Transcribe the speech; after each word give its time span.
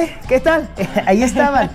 ¡Ay! 0.00 0.10
¿Qué 0.28 0.40
tal? 0.40 0.66
Ahí 1.06 1.22
estaban. 1.22 1.70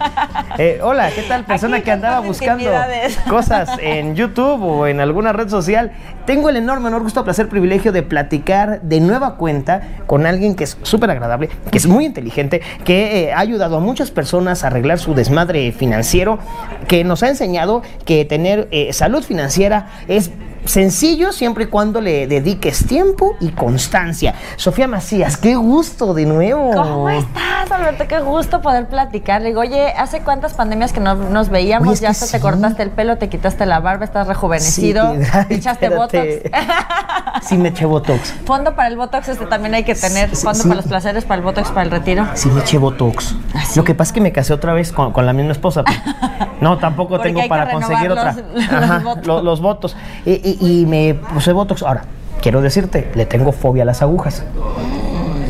Eh, 0.58 0.80
hola, 0.82 1.12
¿qué 1.14 1.22
tal? 1.24 1.46
Persona 1.46 1.78
Aquí 1.78 1.86
que 1.86 1.92
andaba 1.92 2.22
buscando 2.22 2.72
cosas 3.30 3.70
en 3.80 4.16
YouTube 4.16 4.64
o 4.64 4.88
en 4.88 5.00
alguna 5.00 5.32
red 5.32 5.48
social. 5.48 5.92
Tengo 6.26 6.50
el 6.50 6.58
enorme 6.58 6.88
honor, 6.88 7.04
gusto, 7.04 7.24
placer, 7.24 7.48
privilegio 7.50 7.92
de 7.92 8.02
platicar 8.02 8.82
de 8.82 9.00
nueva 9.00 9.36
cuenta 9.36 9.82
con 10.08 10.26
alguien 10.26 10.56
que 10.56 10.64
es 10.64 10.76
súper 10.82 11.12
agradable, 11.12 11.50
que 11.70 11.78
es 11.78 11.86
muy 11.86 12.06
inteligente, 12.06 12.62
que 12.84 13.26
eh, 13.26 13.34
ha 13.34 13.40
ayudado 13.40 13.78
a 13.78 13.80
muchas 13.80 14.10
personas 14.10 14.64
a 14.64 14.68
arreglar 14.68 14.98
su 14.98 15.14
desmadre 15.14 15.72
financiero, 15.72 16.40
que 16.88 17.04
nos 17.04 17.22
ha 17.22 17.30
enseñado 17.30 17.84
que 18.06 18.26
tener 18.26 18.68
eh, 18.72 18.92
salud 18.92 19.24
financiera 19.24 19.90
es 20.08 20.32
sencillo 20.66 21.32
siempre 21.32 21.66
y 21.66 21.68
cuando 21.68 22.02
le 22.02 22.28
dediques 22.28 22.86
tiempo 22.88 23.36
y 23.40 23.50
constancia. 23.50 24.36
Sofía 24.56 24.88
Macías, 24.88 25.38
qué 25.38 25.56
gusto 25.56 26.14
de 26.14 26.26
nuevo. 26.26 26.72
¿Cómo 26.74 27.10
estás, 27.10 27.72
Alberto? 27.72 28.08
Qué 28.08 28.20
gusto 28.20 28.62
poder 28.62 28.88
platicar. 28.88 29.42
Le 29.42 29.50
digo, 29.50 29.62
oye, 29.62 29.94
¿hace 29.98 30.22
cuántas 30.22 30.54
pandemias 30.54 30.94
que 30.94 31.00
no 31.00 31.16
nos 31.16 31.50
veíamos? 31.50 31.88
Oye, 31.90 32.02
ya 32.02 32.10
hasta 32.10 32.28
te 32.28 32.40
cortaste 32.40 32.84
el 32.84 32.92
pelo, 32.92 33.18
te 33.18 33.30
quitaste 33.30 33.66
la 33.66 33.80
barba, 33.80 34.06
estás 34.06 34.28
rejuvenecido, 34.28 35.16
Sí, 35.16 35.22
ay, 35.34 35.46
te 35.46 35.56
echaste 35.56 35.90
botox. 35.90 36.18
Sí 37.42 37.58
me 37.58 37.70
eché 37.70 37.86
botox. 37.86 38.34
Fondo 38.46 38.76
para 38.76 38.88
el 38.88 38.98
botox, 38.98 39.28
este 39.30 39.46
también 39.46 39.74
hay 39.76 39.84
que 39.84 39.96
tener. 39.96 40.30
Fondo 40.36 40.54
sí. 40.56 40.64
para 40.68 40.76
los 40.76 40.86
placeres, 40.88 41.26
para 41.26 41.36
el 41.40 41.42
botox, 41.44 41.70
para 41.70 41.84
el 41.84 41.92
retiro. 41.92 42.26
Sí 42.34 42.50
me 42.50 42.62
eché 42.62 42.78
botox. 42.78 43.36
Lo 43.76 43.84
que 43.84 43.94
pasa 43.94 44.10
es 44.10 44.14
que 44.14 44.22
me 44.22 44.32
casé 44.32 44.54
otra 44.54 44.74
vez 44.74 44.92
con, 44.92 45.12
con 45.12 45.26
la 45.26 45.34
misma 45.34 45.52
esposa. 45.52 45.84
No, 46.62 46.78
tampoco 46.78 47.16
Porque 47.18 47.34
tengo 47.34 47.48
para 47.50 47.70
conseguir 47.70 48.10
otra. 48.12 48.32
los- 48.34 48.56
los 48.56 48.72
Ajá, 48.72 49.00
votos. 49.00 49.28
lo- 49.28 49.42
los 49.42 49.62
votos. 49.62 49.98
Y, 50.26 50.32
y- 50.32 50.82
y 50.82 50.86
me 50.86 51.14
puse 51.14 51.52
botox. 51.52 51.84
Ahora, 51.84 52.04
quiero 52.42 52.62
decirte, 52.62 53.12
le 53.14 53.26
tengo 53.26 53.52
fobia 53.52 53.84
a 53.84 53.86
las 53.86 54.02
agujas. 54.02 54.44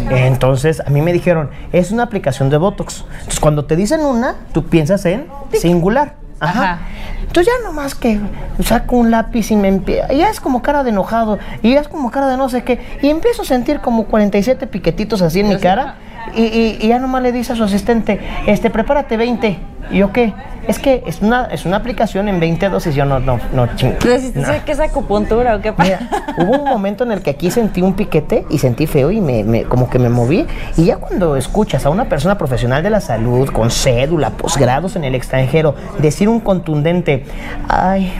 Entonces, 0.09 0.81
a 0.85 0.89
mí 0.89 1.01
me 1.01 1.13
dijeron, 1.13 1.49
es 1.71 1.91
una 1.91 2.03
aplicación 2.03 2.49
de 2.49 2.57
Botox. 2.57 3.05
Entonces, 3.13 3.39
cuando 3.39 3.65
te 3.65 3.75
dicen 3.75 4.01
una, 4.01 4.35
tú 4.53 4.65
piensas 4.65 5.05
en 5.05 5.27
singular. 5.53 6.15
Ajá. 6.39 6.63
Ajá. 6.63 6.79
Entonces 7.21 7.53
ya 7.53 7.67
nomás 7.67 7.95
que 7.95 8.19
saco 8.63 8.97
un 8.97 9.11
lápiz 9.11 9.51
y 9.51 9.55
me 9.55 9.67
empiezo, 9.67 10.13
ya 10.13 10.29
es 10.29 10.39
como 10.39 10.61
cara 10.61 10.83
de 10.83 10.91
enojado, 10.91 11.39
y 11.61 11.73
ya 11.73 11.81
es 11.81 11.87
como 11.87 12.11
cara 12.11 12.27
de 12.27 12.37
no 12.37 12.47
sé 12.49 12.63
qué, 12.63 12.79
y 13.01 13.09
empiezo 13.09 13.41
a 13.41 13.45
sentir 13.45 13.79
como 13.79 14.05
47 14.05 14.67
piquetitos 14.67 15.21
así 15.21 15.41
en 15.41 15.49
mi 15.49 15.57
cara, 15.57 15.95
y, 16.33 16.43
y- 16.43 16.77
y 16.81 16.87
ya 16.87 16.99
nomás 16.99 17.21
le 17.21 17.31
dice 17.31 17.53
a 17.53 17.55
su 17.55 17.63
asistente, 17.63 18.19
este, 18.47 18.69
prepárate 18.69 19.17
20. 19.17 19.57
¿Y 19.91 19.99
yo 19.99 20.11
qué? 20.11 20.33
Es 20.67 20.79
que 20.79 21.03
es 21.05 21.21
una, 21.21 21.45
es 21.45 21.63
una 21.67 21.77
aplicación 21.77 22.27
en 22.27 22.39
20 22.39 22.69
dosis, 22.69 22.95
yo 22.95 23.05
no, 23.05 23.19
no, 23.19 23.39
no, 23.53 23.67
ching. 23.75 23.93
¿Necesitas 24.03 24.57
no. 24.57 24.65
que 24.65 24.71
es 24.71 24.79
acupuntura 24.79 25.55
o 25.55 25.61
qué 25.61 25.71
pasa? 25.73 25.99
Mira, 26.01 26.25
hubo 26.39 26.63
un 26.63 26.67
momento 26.67 27.03
en 27.03 27.11
el 27.11 27.21
que 27.21 27.29
aquí 27.29 27.51
sentí 27.51 27.83
un 27.83 27.93
piquete 27.93 28.45
y 28.49 28.57
sentí 28.57 28.87
feo 28.87 29.11
y 29.11 29.21
me, 29.21 29.43
me- 29.43 29.65
como 29.65 29.87
que 29.89 29.99
me 29.99 30.09
moví. 30.09 30.47
Y 30.75 30.85
ya 30.85 30.97
cuando 30.97 31.35
escuchas 31.35 31.85
a 31.85 31.91
una 31.91 32.05
persona 32.05 32.35
profesional 32.35 32.81
de 32.81 32.89
la 32.89 32.99
salud, 32.99 33.47
con 33.51 33.69
cédula, 33.69 34.31
posgrados 34.31 34.95
en 34.95 35.03
el 35.03 35.13
extranjero, 35.13 35.75
decir 35.99 36.29
un 36.29 36.39
contundente, 36.39 37.25
ay, 37.69 38.11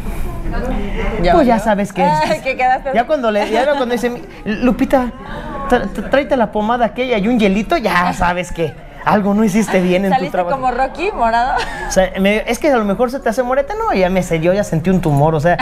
pues 0.51 1.33
valió. 1.33 1.41
ya 1.41 1.57
sabes 1.59 1.91
que 1.91 2.03
Ay, 2.03 2.41
que 2.41 2.55
quedaste- 2.55 2.91
ya 2.93 3.07
cuando 3.07 3.31
le 3.31 3.49
ya 3.49 3.65
cuando 3.65 3.87
dice 3.87 4.11
Lupita 4.45 5.11
tráete 5.67 6.37
la 6.37 6.51
pomada 6.51 6.85
aquella 6.85 7.17
y 7.17 7.27
un 7.27 7.39
hielito 7.39 7.77
ya 7.77 8.13
sabes 8.13 8.51
que 8.51 8.73
algo 9.05 9.33
no 9.33 9.43
hiciste 9.43 9.81
bien 9.81 10.03
en 10.05 10.11
tu 10.11 10.15
¿Saliste 10.15 10.31
trabajo 10.31 10.55
como 10.59 10.71
Rocky, 10.71 11.11
morado? 11.13 11.53
o 11.87 11.91
sea, 11.91 12.11
me- 12.19 12.43
es 12.47 12.57
que 12.59 12.69
a 12.69 12.75
lo 12.77 12.85
mejor 12.85 13.11
se 13.11 13.19
te 13.19 13.29
hace 13.29 13.43
moreta, 13.43 13.75
no, 13.77 13.93
ya 13.93 14.09
me 14.09 14.23
sé, 14.23 14.39
yo 14.39 14.51
ya 14.53 14.63
sentí 14.63 14.89
un 14.89 14.99
tumor, 15.01 15.35
o 15.35 15.39
sea, 15.39 15.57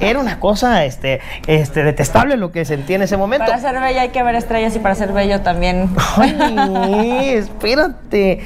era 0.00 0.18
una 0.18 0.38
cosa 0.40 0.84
este, 0.84 1.20
este, 1.46 1.82
detestable 1.82 2.36
lo 2.36 2.52
que 2.52 2.64
sentí 2.64 2.94
en 2.94 3.02
ese 3.02 3.16
momento. 3.16 3.46
Para 3.46 3.58
ser 3.60 3.78
bella 3.80 4.02
hay 4.02 4.08
que 4.10 4.22
ver 4.22 4.34
estrellas 4.34 4.74
y 4.76 4.78
para 4.78 4.94
ser 4.94 5.12
bello 5.12 5.40
también. 5.40 5.90
Ay, 6.16 7.28
espérate. 7.30 8.40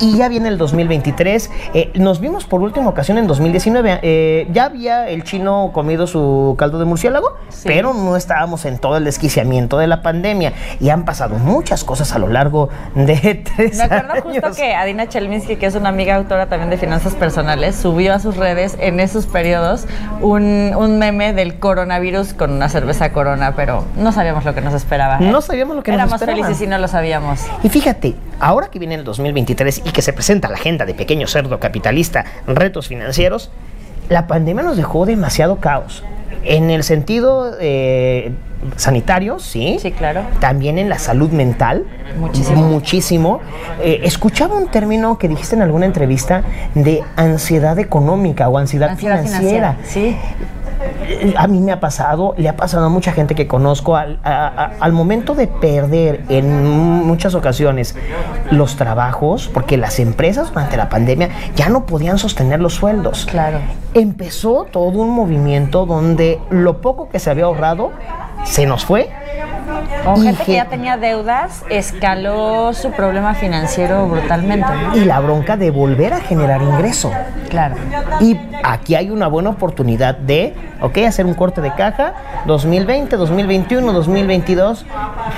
Y, 0.00 0.06
y 0.14 0.18
ya 0.18 0.28
viene 0.28 0.48
el 0.48 0.58
2023. 0.58 1.50
eh, 1.74 1.90
nos 1.94 2.20
vimos 2.20 2.44
por 2.44 2.60
última 2.62 2.88
ocasión 2.88 3.18
en 3.18 3.26
2019. 3.26 4.00
eh, 4.02 4.48
ya 4.52 4.64
había 4.64 5.08
el 5.08 5.24
chino 5.24 5.70
comido 5.72 6.06
su 6.06 6.54
caldo 6.58 6.78
de 6.78 6.84
murciélago, 6.84 7.36
Sí. 7.48 7.64
pero 7.66 7.94
no 7.94 8.16
estábamos 8.16 8.64
en 8.64 8.78
todo 8.78 8.96
el 8.96 9.04
desquiciamiento 9.04 9.78
de 9.78 9.86
la 9.86 10.02
pandemia. 10.02 10.52
Y 10.80 10.90
han 10.90 11.04
pasado 11.04 11.36
muchas 11.38 11.84
cosas 11.84 12.12
a 12.12 12.18
lo 12.18 12.28
largo 12.28 12.68
de 12.94 13.42
tres 13.56 13.76
Me 13.78 13.84
acuerdo 13.84 14.22
justo 14.22 14.46
años. 14.46 14.56
que 14.56 14.74
Adina 14.74 15.08
Chelminsky, 15.08 15.56
que 15.56 15.66
es 15.66 15.74
una 15.74 15.88
amiga 15.88 16.14
autora 16.16 16.46
también 16.46 16.70
de 16.70 16.76
finanzas 16.78 17.14
personales, 17.14 17.76
subió 17.76 18.14
a 18.14 18.18
sus 18.18 18.36
redes 18.36 18.76
en 18.80 19.00
esos 19.00 19.26
periodos 19.26 19.86
un, 20.20 20.72
un 20.76 20.98
meme 20.98 21.32
del 21.32 21.58
coronavirus 21.58 22.34
con 22.34 22.52
una 22.52 22.68
cerveza 22.68 23.12
corona, 23.12 23.54
pero 23.56 23.84
no 23.96 24.12
sabíamos 24.12 24.44
lo 24.44 24.54
que 24.54 24.60
nos 24.60 24.74
esperaba. 24.74 25.18
¿eh? 25.18 25.30
No 25.30 25.40
sabíamos 25.40 25.76
lo 25.76 25.82
que 25.82 25.90
nos 25.92 25.98
Éramos 26.00 26.14
esperaba. 26.20 26.42
felices 26.44 26.62
y 26.62 26.66
no 26.68 26.78
lo 26.78 26.88
sabíamos. 26.88 27.40
Y 27.62 27.68
fíjate, 27.68 28.14
ahora 28.40 28.68
que 28.68 28.78
viene 28.78 28.94
el 28.94 29.04
2023 29.04 29.82
y 29.84 29.90
que 29.90 30.02
se 30.02 30.12
presenta 30.12 30.48
la 30.48 30.54
agenda 30.56 30.84
de 30.86 30.94
pequeño 30.94 31.26
cerdo 31.26 31.58
capitalista, 31.60 32.24
retos 32.46 32.88
financieros, 32.88 33.50
la 34.08 34.26
pandemia 34.26 34.62
nos 34.62 34.76
dejó 34.76 35.06
demasiado 35.06 35.56
caos. 35.56 36.04
En 36.42 36.70
el 36.70 36.84
sentido 36.84 37.52
eh, 37.60 38.32
sanitario, 38.76 39.38
sí. 39.40 39.78
Sí, 39.80 39.90
claro. 39.90 40.22
También 40.40 40.78
en 40.78 40.88
la 40.88 40.98
salud 40.98 41.30
mental. 41.30 41.84
Muchísimo. 42.18 42.62
Muchísimo. 42.68 43.40
Eh, 43.82 44.00
escuchaba 44.04 44.56
un 44.56 44.68
término 44.68 45.18
que 45.18 45.28
dijiste 45.28 45.56
en 45.56 45.62
alguna 45.62 45.86
entrevista 45.86 46.42
de 46.74 47.02
ansiedad 47.16 47.78
económica 47.80 48.48
o 48.48 48.58
ansiedad, 48.58 48.90
Ansiedad 48.90 49.22
financiera. 49.24 49.76
Sí. 49.84 50.16
Eh, 51.08 51.34
A 51.36 51.46
mí 51.46 51.60
me 51.60 51.72
ha 51.72 51.80
pasado, 51.80 52.34
le 52.36 52.48
ha 52.48 52.56
pasado 52.56 52.86
a 52.86 52.88
mucha 52.88 53.12
gente 53.12 53.34
que 53.34 53.46
conozco, 53.46 53.96
al, 53.96 54.18
a- 54.24 54.46
a- 54.46 54.72
al 54.80 54.92
momento 54.92 55.34
de 55.34 55.46
perder 55.46 56.24
en 56.28 56.64
muchas 57.06 57.34
ocasiones 57.34 57.94
los 58.50 58.76
trabajos, 58.76 59.48
porque 59.52 59.76
las 59.76 59.98
empresas 59.98 60.50
durante 60.50 60.76
la 60.76 60.88
pandemia 60.88 61.28
ya 61.54 61.68
no 61.68 61.86
podían 61.86 62.18
sostener 62.18 62.60
los 62.60 62.74
sueldos. 62.74 63.26
Claro. 63.30 63.58
Empezó 63.94 64.66
todo 64.70 64.98
un 65.00 65.10
movimiento 65.10 65.86
donde 65.86 66.38
lo 66.50 66.80
poco 66.80 67.08
que 67.08 67.18
se 67.18 67.30
había 67.30 67.44
ahorrado 67.44 67.92
se 68.44 68.66
nos 68.66 68.84
fue. 68.84 69.08
Y 70.16 70.20
gente 70.22 70.38
que 70.40 70.44
que- 70.44 70.54
ya 70.54 70.64
tenía 70.66 70.96
deudas, 70.96 71.62
escaló 71.68 72.72
su 72.72 72.90
problema 72.92 73.34
financiero 73.34 74.06
brutalmente. 74.08 74.66
¿no? 74.68 74.96
Y 74.96 75.04
la 75.04 75.20
bronca 75.20 75.56
de 75.56 75.70
volver 75.70 76.12
a 76.12 76.20
generar 76.20 76.62
ingreso. 76.62 77.10
Claro. 77.50 77.74
Y 78.20 78.38
aquí 78.64 78.94
hay 78.94 79.10
una 79.10 79.26
buena 79.28 79.50
oportunidad 79.50 80.16
de, 80.16 80.54
ok, 80.80 80.98
hacer 81.06 81.26
un 81.26 81.34
corte 81.34 81.60
de 81.60 81.72
caja. 81.74 82.14
2020, 82.46 83.16
2021, 83.16 83.92
2022 83.92 84.84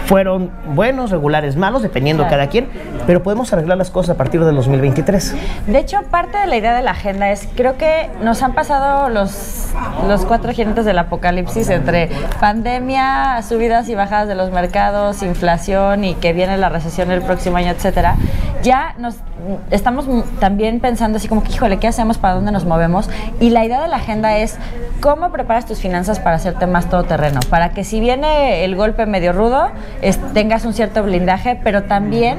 fueron 0.06 0.50
buenos, 0.74 1.10
regulares, 1.10 1.56
malos, 1.56 1.82
dependiendo 1.82 2.22
Claro. 2.24 2.36
cada 2.36 2.50
quien, 2.50 2.68
pero 3.06 3.22
podemos 3.22 3.52
arreglar 3.52 3.78
las 3.78 3.90
cosas 3.90 4.14
a 4.14 4.18
partir 4.18 4.44
del 4.44 4.54
2023. 4.54 5.34
De 5.66 5.78
hecho, 5.78 5.98
parte 6.10 6.38
de 6.38 6.46
la 6.46 6.56
idea 6.56 6.74
de 6.74 6.82
la 6.82 6.92
agenda 6.92 7.30
es, 7.30 7.48
creo 7.56 7.76
que 7.76 8.10
nos 8.22 8.42
han 8.42 8.52
pasado 8.54 9.08
los, 9.08 9.66
los 10.06 10.24
cuatro 10.24 10.52
gigantes 10.52 10.84
del 10.84 10.98
apocalipsis 10.98 11.68
entre 11.70 12.10
pandemia, 12.40 13.42
subidas 13.42 13.88
y 13.88 13.94
bajadas 13.94 14.28
de 14.28 14.34
los 14.34 14.50
mercados, 14.60 15.22
inflación 15.22 16.04
y 16.04 16.14
que 16.14 16.32
viene 16.32 16.56
la 16.56 16.69
recesión 16.69 17.10
el 17.10 17.22
próximo 17.22 17.56
año, 17.56 17.70
etcétera. 17.70 18.16
Ya 18.62 18.94
nos 18.98 19.16
estamos 19.70 20.06
también 20.41 20.80
pensando 20.80 21.19
así 21.19 21.28
como 21.28 21.44
que, 21.44 21.52
híjole, 21.52 21.78
¿qué 21.78 21.86
hacemos? 21.86 22.19
¿Para 22.19 22.34
dónde 22.34 22.50
nos 22.50 22.64
movemos? 22.64 23.08
Y 23.41 23.50
la 23.50 23.64
idea 23.64 23.80
de 23.80 23.88
la 23.88 23.97
agenda 23.97 24.36
es 24.38 24.58
cómo 25.00 25.30
preparas 25.30 25.64
tus 25.64 25.78
finanzas 25.78 26.18
para 26.18 26.36
hacerte 26.36 26.66
más 26.66 26.91
todoterreno, 26.91 27.38
para 27.48 27.70
que 27.70 27.84
si 27.84 28.00
viene 28.00 28.64
el 28.64 28.74
golpe 28.74 29.06
medio 29.06 29.32
rudo, 29.32 29.70
tengas 30.34 30.64
un 30.64 30.74
cierto 30.74 31.04
blindaje, 31.04 31.58
pero 31.62 31.84
también 31.84 32.38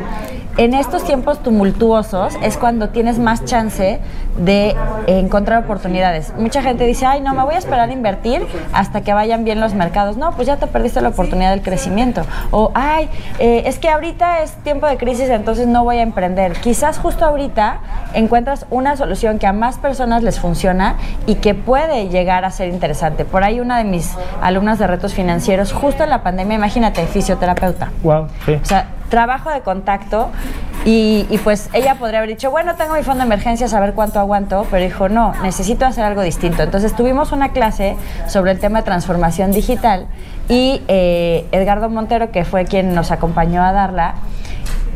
en 0.60 0.74
estos 0.74 1.06
tiempos 1.06 1.42
tumultuosos 1.42 2.34
es 2.44 2.58
cuando 2.58 2.90
tienes 2.90 3.18
más 3.18 3.46
chance 3.46 4.02
de 4.38 4.76
encontrar 5.08 5.64
oportunidades. 5.64 6.34
Mucha 6.38 6.62
gente 6.62 6.84
dice, 6.86 7.06
ay, 7.06 7.22
no, 7.22 7.34
me 7.34 7.44
voy 7.44 7.56
a 7.56 7.58
esperar 7.58 7.88
a 7.88 7.94
invertir 7.94 8.46
hasta 8.74 9.00
que 9.00 9.14
vayan 9.14 9.46
bien 9.46 9.62
los 9.62 9.74
mercados. 9.74 10.18
No, 10.18 10.34
pues 10.34 10.48
ya 10.48 10.58
te 10.58 10.68
perdiste 10.68 11.00
la 11.00 11.10
oportunidad 11.10 11.52
del 11.52 11.62
crecimiento. 11.62 12.24
O, 12.52 12.72
ay, 12.74 13.08
eh, 13.40 13.64
es 13.68 13.80
que 13.80 13.88
ahorita 13.88 14.42
es 14.42 14.52
tiempo 14.56 14.86
de 14.86 14.98
crisis, 14.98 15.30
entonces 15.30 15.66
no 15.66 15.86
voy 15.86 16.00
a 16.00 16.02
emprender. 16.02 16.52
Quizás 16.60 17.00
justo 17.00 17.24
ahorita 17.24 17.80
encuentras 18.14 18.66
una 18.70 18.98
solución 18.98 19.40
que 19.40 19.48
a 19.48 19.54
más 19.54 19.78
personas 19.78 20.24
les 20.24 20.42
funciona 20.42 20.98
y 21.26 21.36
que 21.36 21.56
puede 21.56 22.10
llegar 22.10 22.44
a 22.44 22.52
ser 22.52 22.68
interesante. 22.68 23.24
Por 23.24 23.46
ahí 23.46 23.62
una 23.62 23.78
de 23.78 23.86
mis 23.86 24.14
alumnas 24.42 24.78
de 24.78 24.88
retos 24.88 25.14
financieros, 25.14 25.72
justo 25.72 26.04
en 26.04 26.10
la 26.10 26.22
pandemia, 26.22 26.58
imagínate, 26.58 27.08
fisioterapeuta. 27.08 27.94
Wow, 28.04 28.28
sí. 28.46 28.56
O 28.62 28.66
sea, 28.66 28.88
trabajo 29.10 29.50
de 29.50 29.62
contacto 29.62 30.30
y, 30.86 31.26
y 31.30 31.38
pues 31.40 31.70
ella 31.74 31.96
podría 31.96 32.20
haber 32.20 32.30
dicho, 32.30 32.52
bueno, 32.52 32.76
tengo 32.76 32.94
mi 32.94 33.04
fondo 33.04 33.20
de 33.20 33.26
emergencias, 33.26 33.74
a 33.74 33.80
ver 33.80 33.94
cuánto 33.94 34.20
aguanto, 34.20 34.66
pero 34.72 34.84
dijo, 34.84 35.10
no, 35.10 35.34
necesito 35.44 35.86
hacer 35.86 36.06
algo 36.06 36.22
distinto. 36.22 36.64
Entonces 36.64 36.96
tuvimos 36.96 37.32
una 37.32 37.50
clase 37.50 37.98
sobre 38.28 38.52
el 38.52 38.60
tema 38.60 38.80
de 38.80 38.86
transformación 38.86 39.52
digital 39.52 40.08
y 40.48 40.82
eh, 40.88 41.48
Edgardo 41.52 41.90
Montero, 41.90 42.32
que 42.32 42.46
fue 42.46 42.66
quien 42.66 42.96
nos 42.96 43.12
acompañó 43.12 43.64
a 43.64 43.72
darla, 43.72 44.16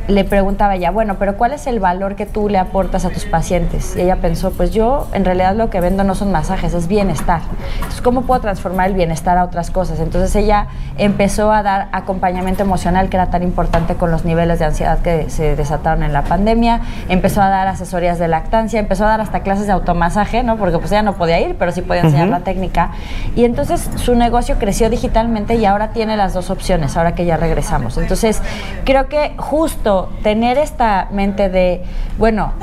le 0.08 0.24
preguntaba 0.26 0.76
ella, 0.76 0.92
bueno, 0.92 1.16
pero 1.18 1.38
¿cuál 1.38 1.54
es 1.54 1.66
el 1.68 1.80
valor 1.80 2.16
que 2.16 2.26
tú 2.26 2.50
le 2.50 2.58
aportas 2.58 3.06
a 3.06 3.10
tus 3.10 3.26
pacientes? 3.26 3.96
Y 3.96 4.02
ella 4.02 4.18
pensó, 4.18 4.52
pues 4.52 4.72
yo 4.72 5.08
en 5.14 5.24
realidad 5.24 5.56
lo 5.56 5.70
que 5.70 5.80
vendo 5.80 6.04
no 6.04 6.16
son 6.16 6.32
masajes, 6.32 6.74
es 6.74 6.88
bienestar. 6.88 7.42
Entonces, 7.76 8.02
¿cómo 8.02 8.24
puedo 8.24 8.42
transformar 8.42 8.90
el 8.90 8.96
bienestar 8.96 9.38
a 9.38 9.46
otras 9.46 9.72
cosas? 9.72 10.00
Entonces 10.00 10.36
ella 10.36 10.68
empezó 10.98 11.52
a 11.52 11.64
dar 11.64 11.88
acompañamiento 11.92 12.64
emocional 12.64 13.10
que 13.10 13.18
era 13.18 13.28
tan 13.28 13.44
importante 13.44 13.96
con 13.96 14.12
los 14.12 14.26
niveles 14.26 14.60
de 14.60 14.66
ansiedad 14.66 15.00
que 15.00 15.30
se 15.30 15.56
desataron 15.56 16.04
en 16.04 16.12
la 16.12 16.24
pandemia, 16.24 16.82
empezó 17.08 17.42
a 17.42 17.50
dar 17.50 17.68
asesorías 17.68 18.20
de 18.20 18.28
lactancia, 18.28 18.80
empezó 18.80 19.06
a 19.06 19.10
dar 19.10 19.22
hasta 19.22 19.40
clases 19.42 19.68
de 19.68 19.74
automasaje, 19.74 20.44
¿no? 20.44 20.58
Porque 20.58 20.78
pues 20.80 20.92
ella 20.92 21.04
no 21.04 21.14
podía 21.14 21.40
ir, 21.40 21.56
pero 21.58 21.72
sí 21.72 21.82
podía 21.82 22.02
enseñar 22.02 22.28
la 22.28 22.42
técnica. 22.42 22.92
Y 23.36 23.46
entonces 23.46 23.90
su 23.96 24.16
negocio 24.16 24.58
creció 24.60 24.90
digitalmente 24.90 25.56
y 25.56 25.66
ahora 25.66 25.90
tiene 25.90 26.18
las 26.18 26.34
dos 26.34 26.50
opciones, 26.50 26.98
ahora 26.98 27.16
que 27.16 27.26
ya 27.26 27.38
regresamos. 27.38 27.98
Entonces, 27.98 28.42
creo 28.84 29.08
que 29.08 29.34
justo 29.38 29.93
tener 30.24 30.58
esta 30.58 31.08
mente 31.12 31.50
de, 31.50 31.84
bueno, 32.18 32.54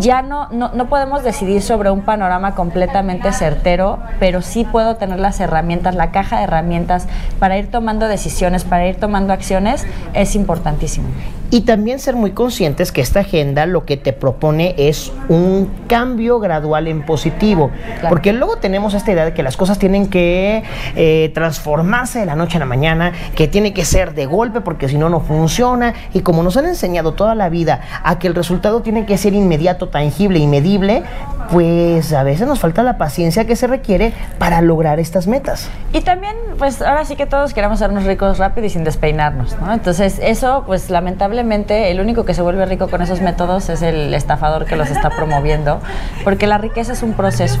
ya 0.00 0.22
no, 0.22 0.48
no, 0.50 0.70
no, 0.72 0.88
podemos 0.88 1.22
decidir 1.22 1.62
sobre 1.62 1.90
un 1.90 2.02
panorama 2.02 2.54
completamente 2.54 3.32
certero, 3.32 3.98
pero 4.18 4.42
sí 4.42 4.64
puedo 4.64 4.96
tener 4.96 5.20
las 5.20 5.40
herramientas, 5.40 5.94
la 5.94 6.10
caja 6.10 6.38
de 6.38 6.44
herramientas 6.44 7.06
para 7.38 7.58
ir 7.58 7.70
tomando 7.70 8.08
decisiones, 8.08 8.64
para 8.64 8.86
ir 8.86 8.96
tomando 8.96 9.32
acciones, 9.32 9.86
es 10.14 10.34
importantísimo. 10.34 11.08
Y 11.50 11.60
también 11.60 12.00
ser 12.00 12.16
muy 12.16 12.32
conscientes 12.32 12.90
que 12.90 13.00
esta 13.00 13.20
agenda 13.20 13.66
lo 13.66 13.84
que 13.84 13.96
te 13.96 14.12
propone 14.12 14.74
es 14.78 15.12
un 15.28 15.70
cambio 15.86 16.40
gradual 16.40 16.88
en 16.88 17.06
positivo. 17.06 17.70
Porque 18.08 18.32
luego 18.32 18.56
tenemos 18.56 18.94
esta 18.94 19.12
idea 19.12 19.24
de 19.24 19.32
que 19.32 19.44
las 19.44 19.56
cosas 19.56 19.78
tienen 19.78 20.08
que 20.08 20.64
eh, 20.96 21.30
transformarse 21.34 22.18
de 22.18 22.26
la 22.26 22.34
noche 22.34 22.56
a 22.56 22.60
la 22.60 22.66
mañana, 22.66 23.12
que 23.36 23.46
tiene 23.46 23.72
que 23.72 23.84
ser 23.84 24.14
de 24.14 24.26
golpe 24.26 24.60
porque 24.60 24.88
si 24.88 24.98
no, 24.98 25.08
no 25.08 25.20
funciona. 25.20 25.94
Y 26.12 26.20
como 26.20 26.42
nos 26.42 26.56
han 26.56 26.66
enseñado 26.66 27.12
toda 27.12 27.36
la 27.36 27.48
vida 27.48 27.80
a 28.02 28.18
que 28.18 28.26
el 28.26 28.34
resultado 28.34 28.82
tiene 28.82 29.06
que 29.06 29.16
ser 29.16 29.32
inmediato, 29.32 29.85
tangible 29.88 30.38
y 30.38 30.46
medible, 30.46 31.02
pues 31.50 32.12
a 32.12 32.22
veces 32.22 32.46
nos 32.46 32.58
falta 32.58 32.82
la 32.82 32.98
paciencia 32.98 33.44
que 33.44 33.56
se 33.56 33.66
requiere 33.66 34.12
para 34.38 34.60
lograr 34.60 34.98
estas 34.98 35.26
metas. 35.26 35.68
Y 35.92 36.00
también, 36.00 36.34
pues 36.58 36.82
ahora 36.82 37.04
sí 37.04 37.16
que 37.16 37.26
todos 37.26 37.54
queremos 37.54 37.78
sernos 37.78 38.04
ricos 38.04 38.38
rápido 38.38 38.66
y 38.66 38.70
sin 38.70 38.84
despeinarnos, 38.84 39.56
¿no? 39.60 39.72
Entonces 39.72 40.18
eso, 40.22 40.64
pues 40.66 40.90
lamentablemente, 40.90 41.90
el 41.90 42.00
único 42.00 42.24
que 42.24 42.34
se 42.34 42.42
vuelve 42.42 42.66
rico 42.66 42.88
con 42.88 43.02
esos 43.02 43.20
métodos 43.20 43.68
es 43.68 43.82
el 43.82 44.12
estafador 44.14 44.64
que 44.64 44.76
los 44.76 44.90
está 44.90 45.10
promoviendo, 45.10 45.80
porque 46.24 46.46
la 46.46 46.58
riqueza 46.58 46.92
es 46.92 47.02
un 47.02 47.12
proceso. 47.14 47.58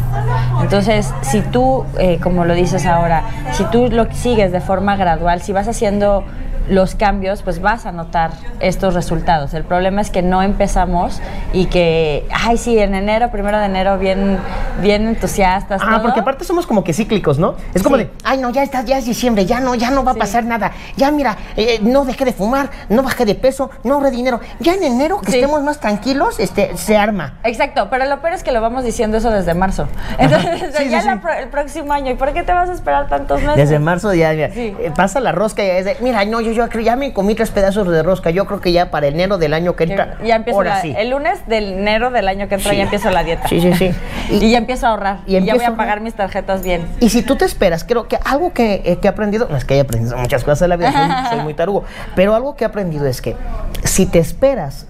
Entonces, 0.60 1.12
si 1.22 1.40
tú, 1.40 1.84
eh, 1.98 2.18
como 2.20 2.44
lo 2.44 2.54
dices 2.54 2.86
ahora, 2.86 3.24
si 3.52 3.64
tú 3.64 3.88
lo 3.90 4.12
sigues 4.12 4.52
de 4.52 4.60
forma 4.60 4.96
gradual, 4.96 5.42
si 5.42 5.52
vas 5.52 5.68
haciendo 5.68 6.24
los 6.68 6.94
cambios, 6.94 7.42
pues 7.42 7.60
vas 7.60 7.86
a 7.86 7.92
notar 7.92 8.32
estos 8.60 8.94
resultados. 8.94 9.54
El 9.54 9.64
problema 9.64 10.00
es 10.00 10.10
que 10.10 10.22
no 10.22 10.42
empezamos 10.42 11.20
y 11.52 11.66
que, 11.66 12.26
ay, 12.32 12.58
sí, 12.58 12.78
en 12.78 12.94
enero, 12.94 13.30
primero 13.30 13.58
de 13.58 13.66
enero, 13.66 13.98
bien, 13.98 14.38
bien 14.80 15.06
entusiastas. 15.06 15.80
Ah, 15.84 16.00
porque 16.02 16.20
aparte 16.20 16.44
somos 16.44 16.66
como 16.66 16.84
que 16.84 16.92
cíclicos, 16.92 17.38
¿no? 17.38 17.54
Es 17.74 17.82
como 17.82 17.96
de, 17.96 18.10
ay, 18.24 18.38
no, 18.38 18.50
ya 18.50 18.62
está, 18.62 18.82
ya 18.82 18.98
es 18.98 19.04
diciembre, 19.04 19.46
ya 19.46 19.60
no, 19.60 19.74
ya 19.74 19.90
no 19.90 20.04
va 20.04 20.12
a 20.12 20.16
pasar 20.16 20.44
nada. 20.44 20.72
Ya 20.96 21.10
mira, 21.10 21.36
eh, 21.56 21.78
no 21.82 22.04
dejé 22.04 22.24
de 22.24 22.32
fumar, 22.32 22.70
no 22.88 23.02
bajé 23.02 23.24
de 23.24 23.34
peso, 23.34 23.70
no 23.84 23.94
ahorré 23.94 24.10
dinero. 24.10 24.40
Ya 24.60 24.74
en 24.74 24.82
enero, 24.82 25.20
que 25.20 25.32
estemos 25.32 25.62
más 25.62 25.80
tranquilos, 25.80 26.38
este, 26.38 26.76
se 26.76 26.96
arma. 26.96 27.34
Exacto, 27.44 27.88
pero 27.90 28.06
lo 28.06 28.20
peor 28.20 28.34
es 28.34 28.42
que 28.42 28.52
lo 28.52 28.60
vamos 28.60 28.84
diciendo 28.84 29.18
eso 29.18 29.30
desde 29.30 29.54
marzo. 29.54 29.88
Entonces, 30.18 30.90
ya 30.90 31.20
el 31.40 31.48
próximo 31.48 31.92
año, 31.92 32.12
¿y 32.12 32.14
por 32.14 32.32
qué 32.32 32.42
te 32.42 32.52
vas 32.52 32.68
a 32.68 32.72
esperar 32.72 33.08
tantos 33.08 33.40
meses? 33.40 33.56
Desde 33.56 33.78
marzo 33.78 34.12
ya, 34.14 34.32
mira, 34.32 34.50
eh, 34.54 34.92
pasa 34.94 35.20
la 35.20 35.32
rosca 35.32 35.64
y 35.64 35.68
es 35.68 35.84
de, 35.84 35.96
mira, 36.00 36.24
no, 36.24 36.40
yo 36.40 36.52
yo 36.56 36.80
ya 36.80 36.96
me 36.96 37.12
comí 37.12 37.34
tres 37.34 37.50
pedazos 37.50 37.88
de 37.88 38.02
rosca. 38.02 38.30
Yo 38.30 38.46
creo 38.46 38.60
que 38.60 38.72
ya 38.72 38.90
para 38.90 39.06
enero 39.06 39.38
del 39.38 39.54
año 39.54 39.76
que 39.76 39.84
entra. 39.84 40.18
Ya, 40.24 40.36
empiezo 40.36 40.62
El 40.62 41.10
lunes 41.10 41.46
del 41.46 41.74
enero 41.74 42.10
del 42.10 42.28
año 42.28 42.48
que 42.48 42.56
entra 42.56 42.74
ya 42.74 42.84
empiezo 42.84 43.10
la 43.10 43.22
dieta. 43.22 43.48
Sí, 43.48 43.60
sí, 43.60 43.72
sí. 43.74 43.90
Y, 44.30 44.50
ya 44.50 44.58
empiezo 44.58 44.86
a 44.86 44.90
ahorrar. 44.90 45.20
Y, 45.26 45.40
ya 45.44 45.54
voy 45.54 45.64
a, 45.64 45.76
pagar 45.76 46.00
mis 46.00 46.14
tarjetas 46.14 46.62
bien. 46.62 46.86
Y 47.00 47.10
si 47.10 47.22
tú 47.22 47.36
te 47.36 47.44
esperas, 47.44 47.84
creo 47.84 48.08
que 48.08 48.18
algo 48.24 48.52
que, 48.52 48.82
eh, 48.84 48.98
he 49.00 49.08
aprendido, 49.08 49.46
no 49.48 49.56
es 49.56 49.64
que 49.64 49.74
haya 49.74 49.84
aprendido 49.84 50.16
muchas 50.16 50.42
cosas 50.42 50.62
en 50.62 50.70
la 50.70 50.76
vida, 50.76 51.28
soy 51.30 51.40
muy 51.44 51.54
tarugo, 51.54 51.84
pero 52.16 52.34
algo 52.34 52.56
que 52.56 52.64
he 52.64 52.66
aprendido 52.66 53.06
es 53.06 53.22
que 53.22 53.36
si 53.84 54.06
te 54.06 54.18
esperas 54.18 54.86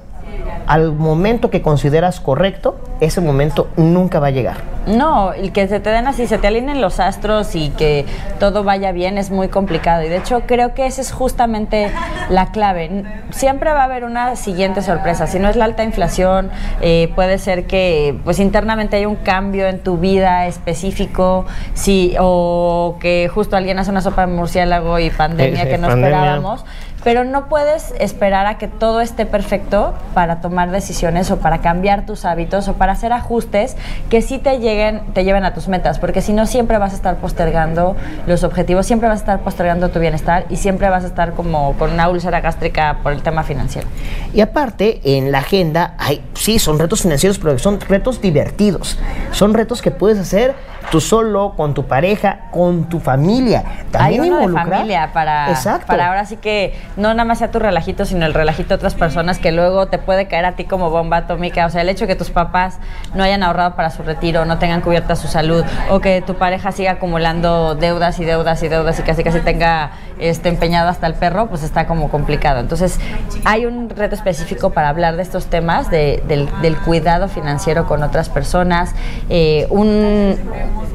al 0.67 0.93
momento 0.93 1.51
que 1.51 1.63
consideras 1.63 2.21
correcto, 2.21 2.77
ese 3.01 3.21
momento 3.21 3.69
nunca 3.77 4.21
va 4.21 4.29
a 4.29 4.31
llegar. 4.31 4.57
No, 4.87 5.33
el 5.33 5.51
que 5.53 5.67
se 5.67 5.81
te 5.81 5.91
den 5.91 6.07
así, 6.07 6.29
se 6.29 6.39
te 6.39 6.47
alineen 6.47 6.81
los 6.81 7.01
astros 7.01 7.57
y 7.57 7.71
que 7.71 8.07
todo 8.39 8.63
vaya 8.63 8.93
bien 8.93 9.19
es 9.19 9.31
muy 9.31 9.49
complicado. 9.49 10.03
Y 10.05 10.09
de 10.09 10.19
hecho 10.19 10.43
creo 10.47 10.75
que 10.75 10.87
esa 10.87 11.01
es 11.01 11.13
justamente 11.13 11.91
la 12.31 12.53
clave. 12.53 13.05
Siempre 13.31 13.73
va 13.73 13.81
a 13.81 13.85
haber 13.85 14.05
una 14.05 14.37
siguiente 14.37 14.83
sorpresa. 14.83 15.27
Si 15.27 15.41
no 15.41 15.49
es 15.49 15.57
la 15.57 15.65
alta 15.65 15.83
inflación, 15.83 16.51
eh, 16.81 17.11
puede 17.17 17.39
ser 17.39 17.67
que 17.67 18.19
pues 18.23 18.39
internamente 18.39 18.97
hay 18.97 19.07
un 19.07 19.17
cambio 19.17 19.67
en 19.67 19.81
tu 19.81 19.99
vida 19.99 20.47
específico, 20.47 21.47
sí, 21.75 22.15
o 22.21 22.97
que 23.01 23.29
justo 23.33 23.57
alguien 23.57 23.79
hace 23.81 23.91
una 23.91 24.03
sopa 24.03 24.27
de 24.27 24.33
murciélago 24.33 25.01
y 25.01 25.11
pandemia 25.11 25.69
que 25.69 25.79
no 25.79 25.89
esperábamos 25.89 26.65
pero 27.07 27.23
no 27.23 27.49
puedes 27.49 27.95
esperar 28.01 28.49
a 28.49 28.59
que 28.59 28.67
todo 28.67 29.01
esté 29.01 29.27
perfecto 29.27 29.95
para 30.13 30.41
tomar 30.41 30.73
decisiones 30.73 31.31
o 31.31 31.37
para 31.39 31.59
cambiar 31.59 32.05
tus 32.05 32.25
hábitos 32.25 32.67
o 32.67 32.75
para 32.75 32.95
hacer 32.95 33.13
ajustes 33.13 33.77
que 34.11 34.23
sí 34.23 34.41
te 34.41 34.59
lleguen, 34.59 35.03
te 35.15 35.23
lleven 35.23 35.45
a 35.45 35.55
tus 35.55 35.69
metas, 35.69 36.01
porque 36.01 36.21
si 36.21 36.33
no 36.33 36.47
siempre 36.47 36.79
vas 36.79 36.95
a 36.95 36.97
estar 36.97 37.19
postergando 37.19 37.95
los 38.27 38.43
objetivos, 38.43 38.87
siempre 38.87 39.09
vas 39.09 39.19
a 39.19 39.21
estar 39.21 39.39
postergando 39.39 39.91
tu 39.91 40.01
bienestar 40.01 40.47
y 40.51 40.57
siempre 40.57 40.89
vas 40.89 41.05
a 41.05 41.07
estar 41.07 41.35
como 41.35 41.75
con 41.75 41.93
una 41.93 42.09
úlcera 42.09 42.41
gástrica 42.41 42.99
por 43.05 43.13
el 43.13 43.23
tema 43.23 43.45
financiero. 43.45 43.87
Y 44.35 44.41
aparte, 44.41 45.01
en 45.05 45.31
la 45.31 45.39
agenda 45.39 45.95
hay, 45.99 46.25
sí, 46.35 46.59
son 46.59 46.77
retos 46.77 47.03
financieros, 47.03 47.39
pero 47.39 47.57
son 47.61 47.79
retos 47.83 48.21
divertidos. 48.21 48.99
Son 49.31 49.55
retos 49.55 49.81
que 49.81 49.93
puedes 49.93 50.19
hacer 50.19 50.57
tú 50.91 51.01
solo, 51.01 51.55
con 51.57 51.75
tu 51.75 51.85
pareja, 51.87 52.49
con 52.51 52.89
tu 52.89 53.01
familia. 53.01 53.65
También 53.91 54.23
Hay 54.23 54.31
uno 54.31 54.47
de 54.47 54.53
familia 54.53 55.11
para, 55.13 55.55
para 55.87 56.09
ahora 56.09 56.27
sí 56.27 56.37
que 56.37 56.75
no 56.97 57.15
nada 57.15 57.25
más 57.25 57.39
sea 57.39 57.51
tu 57.51 57.59
relajito, 57.59 58.05
sino 58.05 58.27
el 58.27 58.35
relajito 58.35 58.71
de 58.71 58.75
otras 58.77 58.95
personas 58.95 59.39
que 59.39 59.53
luego 59.53 59.87
te 59.87 59.99
puede 59.99 60.27
caer 60.29 60.45
a 60.45 60.53
ti 60.53 60.65
como 60.65 60.91
bomba 60.91 61.19
atómica. 61.19 61.67
O 61.67 61.71
sea, 61.71 61.83
el 61.83 61.89
hecho 61.89 62.07
de 62.07 62.09
que 62.09 62.17
tus 62.17 62.31
papás 62.31 62.79
no 63.15 63.23
hayan 63.23 63.43
ahorrado 63.43 63.77
para 63.77 63.91
su 63.91 64.03
retiro, 64.03 64.45
no 64.45 64.59
tengan 64.59 64.81
cubierta 64.81 65.17
su 65.17 65.29
salud, 65.29 65.65
o 65.91 66.01
que 66.01 66.23
tu 66.23 66.35
pareja 66.35 66.73
siga 66.73 66.93
acumulando 66.93 67.75
deudas 67.75 68.19
y 68.21 68.25
deudas 68.25 68.63
y 68.63 68.69
deudas 68.69 68.99
y 68.99 69.03
casi 69.03 69.23
casi 69.23 69.41
tenga 69.41 69.91
este, 70.19 70.49
empeñado 70.49 70.89
hasta 70.89 71.07
el 71.07 71.15
perro, 71.15 71.49
pues 71.49 71.63
está 71.63 71.87
como 71.87 72.09
complicado. 72.09 72.61
Entonces, 72.61 72.99
hay 73.45 73.67
un 73.67 73.91
reto 73.91 74.15
específico 74.15 74.71
para 74.71 74.89
hablar 74.89 75.17
de 75.17 75.23
estos 75.23 75.47
temas, 75.47 75.91
de, 75.91 76.23
del, 76.27 76.49
del, 76.63 76.77
cuidado 76.77 77.29
financiero 77.29 77.87
con 77.87 78.03
otras 78.03 78.29
personas, 78.29 78.95
eh, 79.29 79.67
un 79.71 80.37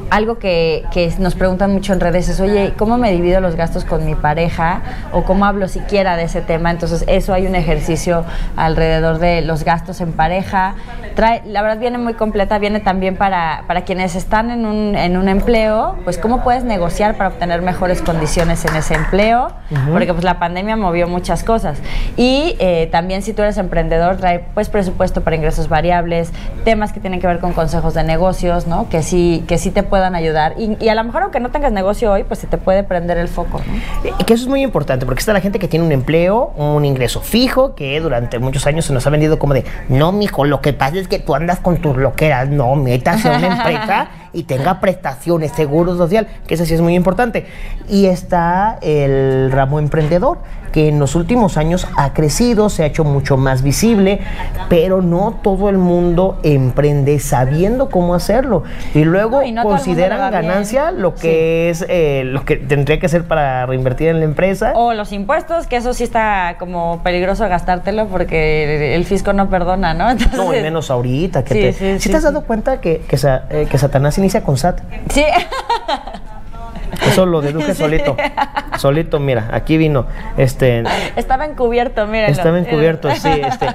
algo 0.09 0.37
que, 0.39 0.83
que, 0.91 1.13
nos 1.19 1.35
preguntan 1.35 1.71
mucho 1.71 1.93
en 1.93 2.01
redes 2.01 2.27
es, 2.27 2.41
oye, 2.41 2.73
¿cómo 2.77 2.97
me 2.97 3.11
divido 3.11 3.39
los 3.39 3.55
gastos 3.55 3.85
con 3.85 4.05
mi 4.05 4.13
pareja? 4.13 4.81
O 5.13 5.23
cómo 5.23 5.45
hablo 5.45 5.69
siquiera 5.91 6.15
de 6.15 6.23
ese 6.23 6.39
tema. 6.39 6.71
Entonces, 6.71 7.03
eso 7.07 7.33
hay 7.33 7.45
un 7.47 7.53
ejercicio 7.53 8.23
alrededor 8.55 9.19
de 9.19 9.41
los 9.41 9.65
gastos 9.65 9.99
en 9.99 10.13
pareja. 10.13 10.75
Trae, 11.15 11.41
la 11.45 11.61
verdad 11.61 11.79
viene 11.79 11.97
muy 11.97 12.13
completa, 12.13 12.57
viene 12.59 12.79
también 12.79 13.17
para, 13.17 13.65
para 13.67 13.81
quienes 13.81 14.15
están 14.15 14.51
en 14.51 14.65
un, 14.65 14.95
en 14.95 15.17
un 15.17 15.27
empleo, 15.27 15.97
pues 16.05 16.17
cómo 16.17 16.43
puedes 16.43 16.63
negociar 16.63 17.17
para 17.17 17.31
obtener 17.31 17.61
mejores 17.61 18.01
condiciones 18.01 18.63
en 18.63 18.73
ese 18.77 18.93
empleo, 18.93 19.51
porque 19.91 20.13
pues 20.13 20.23
la 20.23 20.39
pandemia 20.39 20.77
movió 20.77 21.09
muchas 21.09 21.43
cosas. 21.43 21.77
Y 22.15 22.55
eh, 22.59 22.87
también 22.89 23.21
si 23.21 23.33
tú 23.33 23.41
eres 23.41 23.57
emprendedor, 23.57 24.15
trae 24.15 24.45
pues 24.53 24.69
presupuesto 24.69 25.19
para 25.19 25.35
ingresos 25.35 25.67
variables, 25.67 26.31
temas 26.63 26.93
que 26.93 27.01
tienen 27.01 27.19
que 27.19 27.27
ver 27.27 27.39
con 27.39 27.51
consejos 27.51 27.93
de 27.93 28.03
negocios, 28.05 28.65
¿no? 28.65 28.87
Que 28.87 29.03
sí, 29.03 29.43
que 29.45 29.57
sí 29.57 29.71
te 29.71 29.83
pueden 29.83 30.15
ayudar. 30.15 30.55
Y, 30.57 30.87
a 30.87 30.95
lo 30.95 31.03
mejor 31.03 31.23
aunque 31.23 31.41
no 31.41 31.49
tengas 31.49 31.73
negocio 31.73 32.09
hoy, 32.13 32.23
pues 32.23 32.39
se 32.39 32.47
te 32.47 32.57
puede 32.57 32.83
prender 32.83 33.17
el 33.17 33.27
foco. 33.27 33.59
Y 34.19 34.23
que 34.23 34.33
eso 34.35 34.43
es 34.43 34.49
muy 34.49 34.61
importante, 34.61 35.05
porque 35.05 35.19
está 35.19 35.33
la 35.33 35.41
gente 35.41 35.59
que 35.59 35.67
tiene 35.67 35.80
un 35.81 35.91
empleo, 35.91 36.53
un 36.55 36.85
ingreso 36.85 37.21
fijo, 37.21 37.75
que 37.75 37.99
durante 37.99 38.39
muchos 38.39 38.65
años 38.67 38.85
se 38.85 38.93
nos 38.93 39.05
ha 39.07 39.09
vendido 39.09 39.39
como 39.39 39.53
de, 39.53 39.65
no, 39.89 40.11
mijo, 40.11 40.45
lo 40.45 40.61
que 40.61 40.73
pasa 40.73 40.97
es 40.97 41.07
que 41.07 41.19
tú 41.19 41.35
andas 41.35 41.59
con 41.59 41.77
tus 41.77 41.97
loqueras, 41.97 42.49
no, 42.49 42.75
metas 42.75 43.25
en 43.25 43.35
una 43.35 43.57
empresa 43.57 44.09
y 44.33 44.43
tenga 44.43 44.79
prestaciones, 44.79 45.51
seguro 45.51 45.95
social, 45.95 46.27
que 46.47 46.55
eso 46.55 46.65
sí 46.65 46.73
es 46.73 46.81
muy 46.81 46.95
importante. 46.95 47.45
Y 47.89 48.05
está 48.05 48.77
el 48.81 49.51
ramo 49.51 49.79
emprendedor, 49.79 50.39
que 50.71 50.87
en 50.87 50.99
los 50.99 51.15
últimos 51.15 51.57
años 51.57 51.87
ha 51.97 52.13
crecido, 52.13 52.69
se 52.69 52.83
ha 52.83 52.85
hecho 52.85 53.03
mucho 53.03 53.37
más 53.37 53.61
visible, 53.61 54.19
pero 54.69 55.01
no 55.01 55.39
todo 55.43 55.69
el 55.69 55.77
mundo 55.77 56.39
emprende 56.43 57.19
sabiendo 57.19 57.89
cómo 57.89 58.15
hacerlo. 58.15 58.63
Y 58.93 59.03
luego 59.03 59.41
consideran 59.63 60.31
ganancia 60.31 60.91
lo 60.91 61.15
que 61.15 61.69
es 61.69 61.85
eh, 61.87 62.23
lo 62.25 62.45
que 62.45 62.57
tendría 62.57 62.99
que 62.99 63.05
hacer 63.05 63.25
para 63.25 63.65
reinvertir 63.65 64.09
en 64.09 64.19
la 64.19 64.25
empresa. 64.25 64.73
O 64.75 64.93
los 64.93 65.11
impuestos, 65.11 65.67
que 65.67 65.77
eso 65.77 65.93
sí 65.93 66.03
está 66.03 66.55
como 66.59 67.01
peligroso 67.03 67.47
gastártelo 67.47 68.07
porque 68.07 68.95
el 68.95 69.05
fisco 69.05 69.33
no 69.33 69.49
perdona, 69.49 69.93
¿no? 69.93 70.13
no, 70.35 70.53
y 70.53 70.61
menos 70.61 70.89
ahorita. 70.91 71.43
Que 71.43 71.73
te, 71.73 71.99
te 71.99 72.15
has 72.15 72.23
dado 72.23 72.43
cuenta 72.43 72.81
que, 72.81 73.01
que, 73.07 73.17
eh, 73.49 73.67
que 73.69 73.77
Satanás 73.77 74.17
inicia 74.17 74.43
con 74.43 74.57
SAT? 74.57 74.81
Sí. 75.09 75.23
Eso 77.11 77.25
lo 77.25 77.41
deduje 77.41 77.75
solito. 77.75 78.15
Solito, 78.77 79.19
mira, 79.19 79.49
aquí 79.51 79.77
vino. 79.77 80.05
Este, 80.37 80.83
Estaba 81.15 81.45
encubierto, 81.45 82.07
mira. 82.07 82.27
Estaba 82.27 82.57
encubierto, 82.59 83.09
sí. 83.15 83.29
Este, 83.51 83.67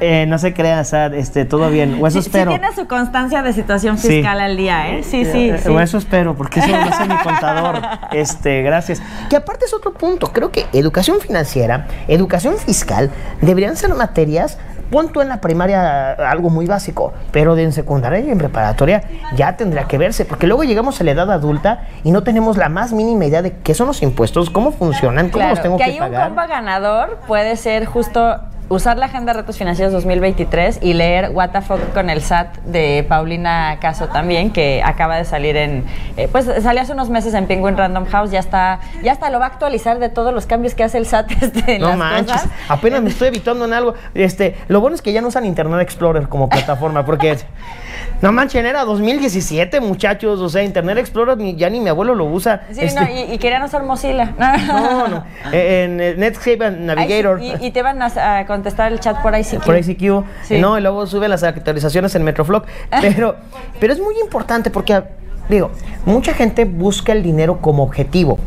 eh, 0.00 0.26
no 0.26 0.38
se 0.38 0.54
crea, 0.54 0.82
Sad, 0.84 1.14
este, 1.14 1.44
todo 1.44 1.70
bien. 1.70 1.98
O 2.00 2.06
eso 2.06 2.20
Sí, 2.22 2.28
espero. 2.28 2.52
sí 2.52 2.58
tiene 2.58 2.74
su 2.74 2.86
constancia 2.86 3.42
de 3.42 3.52
situación 3.52 3.98
fiscal 3.98 4.40
al 4.40 4.56
día, 4.56 4.90
¿eh? 4.90 5.02
Sí, 5.02 5.24
sí, 5.24 5.52
sí. 5.62 5.68
O 5.68 5.80
eso 5.80 5.98
espero, 5.98 6.34
porque 6.34 6.60
eso 6.60 6.68
lo 6.68 6.76
hace 6.76 7.04
mi 7.06 7.16
contador. 7.18 7.78
Este, 8.12 8.62
gracias. 8.62 9.02
Que 9.28 9.36
aparte 9.36 9.66
es 9.66 9.74
otro 9.74 9.92
punto. 9.92 10.32
Creo 10.32 10.50
que 10.50 10.66
educación 10.72 11.20
financiera, 11.20 11.86
educación 12.08 12.56
fiscal, 12.58 13.10
deberían 13.40 13.76
ser 13.76 13.94
materias. 13.94 14.58
Pon 14.90 15.12
tú 15.12 15.20
en 15.20 15.28
la 15.28 15.40
primaria 15.40 16.12
algo 16.12 16.50
muy 16.50 16.66
básico, 16.66 17.12
pero 17.30 17.54
de 17.54 17.64
en 17.64 17.72
secundaria 17.72 18.20
y 18.20 18.30
en 18.30 18.38
preparatoria 18.38 19.02
ya 19.36 19.56
tendría 19.56 19.84
que 19.84 19.98
verse, 19.98 20.24
porque 20.24 20.46
luego 20.46 20.64
llegamos 20.64 21.00
a 21.00 21.04
la 21.04 21.10
edad 21.10 21.30
adulta 21.30 21.82
y 22.04 22.10
no 22.10 22.22
tenemos 22.22 22.56
la 22.56 22.68
más 22.68 22.92
mínima 22.92 23.26
idea 23.26 23.42
de 23.42 23.56
qué 23.58 23.74
son 23.74 23.88
los 23.88 24.02
impuestos, 24.02 24.50
cómo 24.50 24.72
funcionan, 24.72 25.30
cómo 25.30 25.48
los 25.48 25.60
tengo 25.60 25.76
que 25.76 25.84
que, 25.84 25.90
hay 25.90 26.00
un 26.00 26.14
compa 26.14 26.46
ganador 26.46 27.18
puede 27.26 27.56
ser 27.56 27.84
justo 27.84 28.40
usar 28.68 28.98
la 28.98 29.06
agenda 29.06 29.32
de 29.32 29.40
retos 29.40 29.56
financieros 29.56 29.92
2023 29.94 30.80
y 30.82 30.92
leer 30.92 31.30
What 31.32 31.50
the 31.50 31.62
fuck 31.62 31.92
con 31.94 32.10
el 32.10 32.20
SAT 32.20 32.58
de 32.64 33.04
Paulina 33.08 33.78
Caso 33.80 34.08
también, 34.08 34.50
que 34.52 34.82
acaba 34.84 35.16
de 35.16 35.24
salir 35.24 35.56
en, 35.56 35.84
eh, 36.16 36.28
pues 36.30 36.46
salió 36.62 36.82
hace 36.82 36.92
unos 36.92 37.08
meses 37.08 37.32
en 37.34 37.46
Penguin 37.46 37.76
Random 37.76 38.04
House, 38.06 38.30
ya 38.30 38.40
está, 38.40 38.80
ya 39.02 39.12
está, 39.12 39.30
lo 39.30 39.38
va 39.38 39.46
a 39.46 39.48
actualizar 39.48 39.98
de 39.98 40.08
todos 40.10 40.34
los 40.34 40.46
cambios 40.46 40.74
que 40.74 40.84
hace 40.84 40.98
el 40.98 41.06
SAT 41.06 41.30
este, 41.42 41.76
en 41.76 41.80
No 41.80 41.88
las 41.88 41.96
manches, 41.98 42.32
cosas. 42.42 42.50
apenas 42.68 43.02
me 43.02 43.10
estoy 43.10 43.28
evitando 43.28 43.64
en 43.64 43.72
algo. 43.72 43.94
Este, 44.14 44.56
lo 44.68 44.80
bueno 44.80 44.94
es 44.96 45.02
que 45.02 45.12
ya 45.12 45.20
no 45.22 45.28
usan 45.28 45.44
Internet 45.44 45.80
Explorer 45.80 46.28
como 46.28 46.48
plataforma, 46.48 47.04
porque 47.06 47.38
no 48.20 48.32
manchen, 48.32 48.66
era 48.66 48.84
2017, 48.84 49.80
muchachos. 49.80 50.40
O 50.40 50.48
sea, 50.48 50.62
Internet 50.62 50.98
Explorer 50.98 51.36
ni, 51.38 51.54
ya 51.56 51.70
ni 51.70 51.80
mi 51.80 51.88
abuelo 51.88 52.14
lo 52.14 52.24
usa. 52.26 52.62
Sí, 52.72 52.80
Este, 52.82 53.00
no, 53.00 53.06
y, 53.08 53.32
y 53.34 53.38
querían 53.38 53.62
usar 53.62 53.82
Mozilla. 53.84 54.32
no, 54.38 55.08
no. 55.08 55.24
Eh, 55.52 55.84
En, 55.84 56.00
eh, 56.00 56.14
Netscape 56.16 56.70
Navigator. 56.70 57.40
Sí, 57.40 57.52
y, 57.60 57.66
y 57.66 57.70
te 57.70 57.82
van 57.82 58.02
a, 58.02 58.38
a 58.38 58.46
contestar 58.46 58.92
el 58.92 59.00
chat 59.00 59.20
por 59.22 59.34
ICQ. 59.36 59.64
por 59.64 59.76
ICQ, 59.78 60.24
Sí. 60.42 60.58
no, 60.58 60.78
y 60.78 60.82
luego 60.82 61.06
sube 61.06 61.28
las 61.28 61.42
actualizaciones 61.42 62.14
en 62.14 62.24
Metroflog. 62.24 62.64
Pero, 63.00 63.36
pero 63.80 63.92
es 63.92 64.00
muy 64.00 64.14
importante 64.20 64.70
porque, 64.70 65.02
digo, 65.48 65.70
mucha 66.04 66.34
gente 66.34 66.64
busca 66.64 67.12
el 67.12 67.22
dinero 67.22 67.58
como 67.60 67.82
objetivo. 67.82 68.38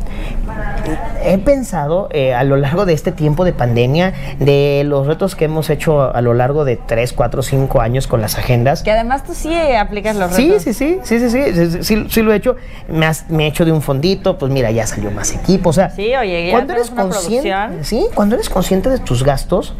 He 1.24 1.38
pensado 1.38 2.10
eh, 2.12 2.34
a 2.34 2.43
lo 2.43 2.55
largo 2.58 2.86
de 2.88 2.93
este 2.93 3.12
tiempo 3.12 3.46
de 3.46 3.53
pandemia, 3.53 4.13
de 4.39 4.81
los 4.86 5.05
retos 5.05 5.36
que 5.36 5.46
hemos 5.46 5.70
hecho 5.70 6.13
a 6.15 6.20
lo 6.22 6.34
largo 6.34 6.65
de 6.65 6.77
3, 6.77 7.13
4, 7.13 7.43
5 7.43 7.79
años 7.81 8.08
con 8.08 8.22
las 8.22 8.38
agendas. 8.39 8.81
Que 8.81 8.89
además 8.91 9.24
tú 9.24 9.34
sí 9.36 9.53
aplicas 9.55 10.15
los 10.15 10.31
Sí, 10.34 10.48
retos. 10.50 10.63
sí, 10.63 10.74
sí, 10.74 11.00
sí, 11.03 11.20
sí, 11.20 11.29
sí, 11.29 11.53
sí, 11.53 11.72
sí, 11.72 11.84
sí, 11.84 12.05
sí 12.10 12.22
lo 12.24 12.34
he 12.34 12.38
hecho. 12.38 12.55
Me, 12.89 13.05
has- 13.05 13.29
me 13.29 13.46
he 13.46 13.48
hecho 13.48 13.65
de 13.65 13.72
un 13.72 13.84
fondito, 13.84 14.39
pues 14.39 14.51
mira, 14.51 14.72
ya 14.72 14.88
salió 14.88 15.12
más 15.12 15.34
equipo. 15.36 15.70
O 15.70 15.74
sea, 15.74 15.91
Sí, 15.91 16.15
oye, 16.15 16.48
ya 16.48 16.51
cuando 16.53 16.74
eres 16.74 16.89
consciente, 16.89 17.53
sí, 17.84 18.08
cuando 18.15 18.36
eres 18.36 18.50
consciente 18.50 18.89
de 18.89 18.98
tus 18.98 19.24
gastos, 19.24 19.75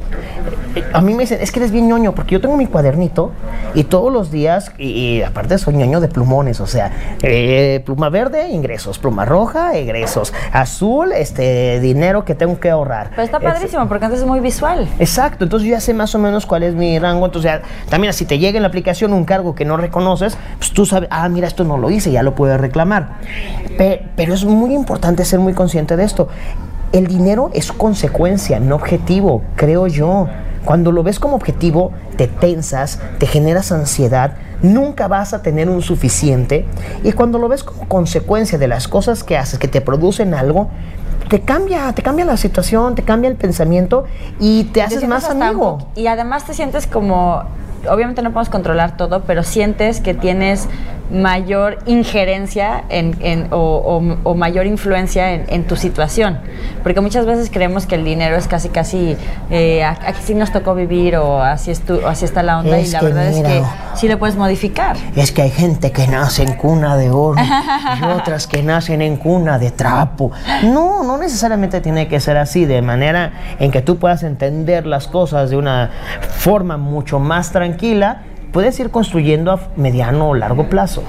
eh, 0.76 0.84
a 0.94 1.02
mí 1.02 1.14
me 1.16 1.22
dicen, 1.24 1.40
es 1.42 1.52
que 1.52 1.60
eres 1.60 1.72
bien 1.72 1.88
ñoño, 1.88 2.14
porque 2.14 2.34
yo 2.34 2.42
tengo 2.42 2.56
mi 2.56 2.68
cuadernito 2.68 3.32
y 3.74 3.86
todos 3.86 4.14
los 4.14 4.30
días, 4.32 4.72
y, 4.78 4.90
y 4.90 5.24
aparte 5.24 5.58
soy 5.58 5.74
ñoño 5.74 6.00
de 6.02 6.08
plumones, 6.08 6.60
o 6.62 6.68
sea, 6.68 6.92
eh, 7.22 7.82
pluma 7.86 8.10
verde, 8.10 8.50
ingresos, 8.50 9.00
pluma 9.00 9.26
roja, 9.26 9.76
egresos, 9.76 10.34
azul, 10.52 11.12
este, 11.12 11.80
dinero 11.80 12.26
que 12.26 12.36
tengo 12.36 12.60
que 12.60 12.70
ahorrar. 12.70 13.10
Pero 13.12 13.24
está 13.24 13.38
Es- 13.38 13.44
padrísimo 13.44 13.88
porque 13.88 14.06
antes 14.06 14.22
es 14.22 14.26
muy 14.26 14.40
visual. 14.40 14.88
Exacto, 15.00 15.44
entonces 15.44 15.68
yo 15.70 15.76
ya 15.76 15.82
sé 15.82 15.94
más 15.94 16.14
o 16.16 16.20
menos 16.20 16.46
cuál 16.46 16.64
es 16.64 16.76
mi 16.76 16.98
rango. 17.00 17.26
Entonces, 17.26 17.52
ya, 17.52 17.62
también 17.90 18.14
si 18.14 18.26
te 18.26 18.40
llega 18.40 18.58
en 18.58 18.64
la 18.64 18.68
aplicación 18.70 19.14
un 19.14 19.26
cargo 19.26 19.56
que 19.56 19.66
no 19.66 19.78
reconoces, 19.78 20.38
pues 20.58 20.72
tú 20.72 20.86
sabes, 20.86 21.10
ah, 21.12 21.28
mira, 21.30 21.48
esto 21.48 21.64
no 21.64 21.78
lo 21.78 21.90
hice, 21.90 22.12
ya 22.12 22.24
lo 22.24 22.36
puedes 22.36 22.60
reclamar. 22.60 23.18
Pe- 23.78 24.04
pero 24.16 24.34
es 24.34 24.46
muy 24.46 24.74
importante 24.74 25.26
ser 25.26 25.40
muy 25.40 25.54
consciente 25.54 25.96
de 25.96 26.04
esto. 26.04 26.28
El 26.92 27.08
dinero 27.08 27.52
es 27.54 27.72
consecuencia, 27.72 28.60
no 28.60 28.76
objetivo, 28.76 29.44
creo 29.56 29.88
yo. 29.88 30.28
Cuando 30.66 30.92
lo 30.92 31.04
ves 31.04 31.20
como 31.20 31.36
objetivo, 31.36 31.92
te 32.18 32.28
tensas, 32.28 33.00
te 33.18 33.28
generas 33.28 33.72
ansiedad, 33.72 34.36
nunca 34.62 35.08
vas 35.08 35.34
a 35.34 35.42
tener 35.42 35.70
un 35.70 35.82
suficiente. 35.82 36.66
Y 37.04 37.12
cuando 37.14 37.40
lo 37.40 37.48
ves 37.48 37.64
como 37.64 37.88
consecuencia 37.88 38.58
de 38.58 38.68
las 38.68 38.88
cosas 38.88 39.24
que 39.24 39.38
haces, 39.38 39.60
que 39.60 39.68
te 39.68 39.82
producen 39.82 40.34
algo, 40.34 40.70
te 41.30 41.42
cambia, 41.42 41.94
te 41.94 42.04
cambia 42.04 42.26
la 42.26 42.38
situación, 42.38 42.94
te 42.94 43.04
cambia 43.04 43.30
el 43.30 43.38
pensamiento 43.38 44.06
y 44.40 44.66
te 44.66 44.74
Te 44.74 44.82
haces 44.82 45.08
más 45.08 45.30
amigo. 45.30 45.78
Y 45.96 46.08
además 46.08 46.46
te 46.46 46.54
sientes 46.54 46.88
como, 46.88 47.44
obviamente 47.90 48.22
no 48.22 48.30
podemos 48.32 48.50
controlar 48.50 48.98
todo, 48.98 49.22
pero 49.24 49.44
sientes 49.44 50.00
que 50.02 50.14
tienes 50.14 50.68
mayor 51.12 51.80
injerencia 51.88 52.86
en, 52.90 53.18
en- 53.20 53.48
o, 53.52 53.58
o- 53.58 54.18
o 54.24 54.34
mayor 54.36 54.66
influencia 54.66 55.34
en, 55.34 55.46
en 55.50 55.66
tu 55.66 55.76
situación. 55.76 56.40
Porque 56.84 57.02
muchas 57.02 57.26
veces 57.26 57.50
creemos 57.52 57.86
que 57.86 57.96
el 57.96 58.06
dinero 58.06 58.38
es 58.38 58.48
casi, 58.48 58.70
casi, 58.70 59.18
eh, 59.50 59.84
aquí 59.84 60.22
sí 60.24 60.36
nos 60.36 60.54
tocó 60.54 60.74
vivir 60.74 61.18
o 61.18 61.42
así, 61.42 61.72
es 61.72 61.82
tu- 61.82 62.00
o 62.00 62.08
así 62.08 62.24
está 62.24 62.44
la 62.44 62.60
onda 62.60 62.78
Es 62.78 62.90
y 62.90 62.92
la 62.94 63.02
verdad 63.02 63.30
mira. 63.34 63.50
es 63.50 63.56
que 63.62 63.64
sí 63.96 64.08
lo 64.08 64.18
puedes 64.20 64.38
modificar. 64.38 64.96
Es 65.16 65.34
que 65.34 65.42
hay 65.42 65.50
gente 65.50 65.92
que 65.92 66.08
nace 66.08 66.44
en 66.44 66.54
cuna 66.54 66.96
de 66.96 67.10
oro 67.10 67.42
y 67.42 68.04
otras 68.06 68.48
que 68.48 68.64
nacen 68.64 69.02
en 69.02 69.18
cuna 69.18 69.60
de 69.60 69.72
trapo. 69.72 70.32
No, 70.64 71.04
no 71.04 71.18
necesariamente 71.18 71.82
tiene 71.82 72.08
que 72.08 72.22
ser 72.22 72.38
así, 72.38 72.64
de 72.66 72.82
manera 72.82 73.34
en 73.60 73.70
que 73.72 73.82
tú 73.82 73.98
puedas 73.98 74.24
entender 74.24 74.86
las 74.88 75.08
cosas 75.08 75.50
de 75.50 75.58
una 75.58 75.90
forma 76.38 76.78
mucho 76.78 77.20
más 77.20 77.52
tranquila. 77.52 77.71
Puedes 78.52 78.78
ir 78.82 78.90
construyendo 78.92 79.52
a 79.54 79.60
mediano 79.78 80.30
o 80.30 80.36
largo 80.36 80.68
plazo. 80.70 81.04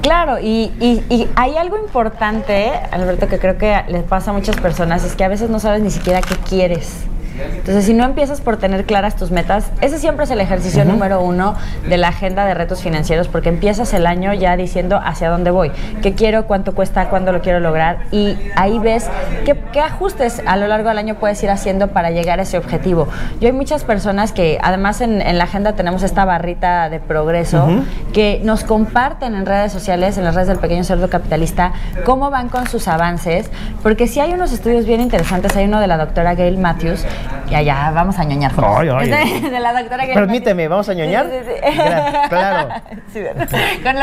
Claro, 0.00 0.40
y, 0.40 0.72
y- 0.80 1.04
y 1.08 1.28
hay 1.36 1.56
algo 1.56 1.78
importante, 1.78 2.72
Alberto, 2.90 3.28
que 3.28 3.38
creo 3.38 3.56
que 3.56 3.82
les 3.86 4.02
pasa 4.02 4.32
a 4.32 4.34
muchas 4.34 4.56
personas, 4.56 5.04
es 5.04 5.14
que 5.14 5.22
a 5.22 5.28
veces 5.28 5.48
no 5.48 5.60
sabes 5.60 5.80
ni 5.80 5.90
siquiera 5.90 6.20
qué 6.20 6.34
quieres. 6.48 7.04
Entonces, 7.38 7.84
si 7.84 7.94
no 7.94 8.04
empiezas 8.04 8.40
por 8.40 8.56
tener 8.56 8.84
claras 8.84 9.16
tus 9.16 9.30
metas, 9.30 9.70
ese 9.80 9.98
siempre 9.98 10.24
es 10.24 10.30
el 10.30 10.40
ejercicio 10.40 10.84
número 10.84 11.22
uno 11.22 11.54
de 11.88 11.96
la 11.96 12.08
agenda 12.08 12.44
de 12.44 12.54
retos 12.54 12.82
financieros, 12.82 13.28
porque 13.28 13.48
empiezas 13.48 13.92
el 13.94 14.06
año 14.06 14.34
ya 14.34 14.56
diciendo 14.56 15.00
hacia 15.02 15.30
dónde 15.30 15.50
voy, 15.50 15.70
qué 16.02 16.14
quiero, 16.14 16.46
cuánto 16.46 16.74
cuesta, 16.74 17.08
cuándo 17.08 17.32
lo 17.32 17.40
quiero 17.40 17.60
lograr, 17.60 18.00
y 18.10 18.36
ahí 18.56 18.78
ves 18.78 19.08
qué, 19.44 19.58
qué 19.72 19.80
ajustes 19.80 20.42
a 20.46 20.56
lo 20.56 20.66
largo 20.66 20.88
del 20.88 20.98
año 20.98 21.16
puedes 21.16 21.42
ir 21.42 21.50
haciendo 21.50 21.88
para 21.88 22.10
llegar 22.10 22.40
a 22.40 22.42
ese 22.42 22.58
objetivo. 22.58 23.08
Yo 23.40 23.48
hay 23.48 23.52
muchas 23.52 23.84
personas 23.84 24.32
que, 24.32 24.58
además 24.62 25.00
en, 25.00 25.20
en 25.22 25.38
la 25.38 25.44
agenda 25.44 25.74
tenemos 25.74 26.02
esta 26.02 26.24
barrita 26.24 26.88
de 26.90 27.00
progreso, 27.00 27.68
que 28.12 28.40
nos 28.44 28.64
comparten 28.64 29.34
en 29.34 29.46
redes 29.46 29.72
sociales, 29.72 30.18
en 30.18 30.24
las 30.24 30.34
redes 30.34 30.48
del 30.48 30.58
pequeño 30.58 30.84
cerdo 30.84 31.08
capitalista, 31.08 31.72
cómo 32.04 32.30
van 32.30 32.48
con 32.48 32.66
sus 32.68 32.88
avances, 32.88 33.50
porque 33.82 34.06
sí 34.06 34.20
hay 34.20 34.32
unos 34.32 34.52
estudios 34.52 34.84
bien 34.84 35.00
interesantes, 35.00 35.56
hay 35.56 35.66
uno 35.66 35.80
de 35.80 35.86
la 35.86 35.96
doctora 35.96 36.34
Gail 36.34 36.58
Matthews, 36.58 37.04
y 37.50 37.54
allá 37.54 37.90
vamos 37.94 38.18
a 38.18 38.24
ñoñar. 38.24 38.52
juntos. 38.52 38.74
Ay, 38.78 38.88
ay. 38.88 39.40
De, 39.42 39.50
de 39.50 39.60
la 39.60 39.72
doctora 39.72 40.04
Gail 40.04 40.14
Permíteme. 40.14 40.68
¿vamos 40.68 40.88
a 40.88 40.94
ñoñar? 40.94 41.26
Sí, 41.26 41.36
sí, 41.46 41.52
sí. 41.72 41.78
Gra- 41.78 42.28
claro. 42.28 42.68
Con 43.82 43.94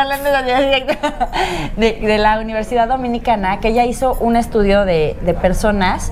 directo. 0.65 0.95
de, 1.77 1.93
de 1.93 2.17
la 2.17 2.39
Universidad 2.39 2.87
Dominicana, 2.87 3.59
que 3.59 3.69
ella 3.69 3.85
hizo 3.85 4.15
un 4.19 4.35
estudio 4.35 4.85
de, 4.85 5.17
de 5.21 5.33
personas 5.33 6.11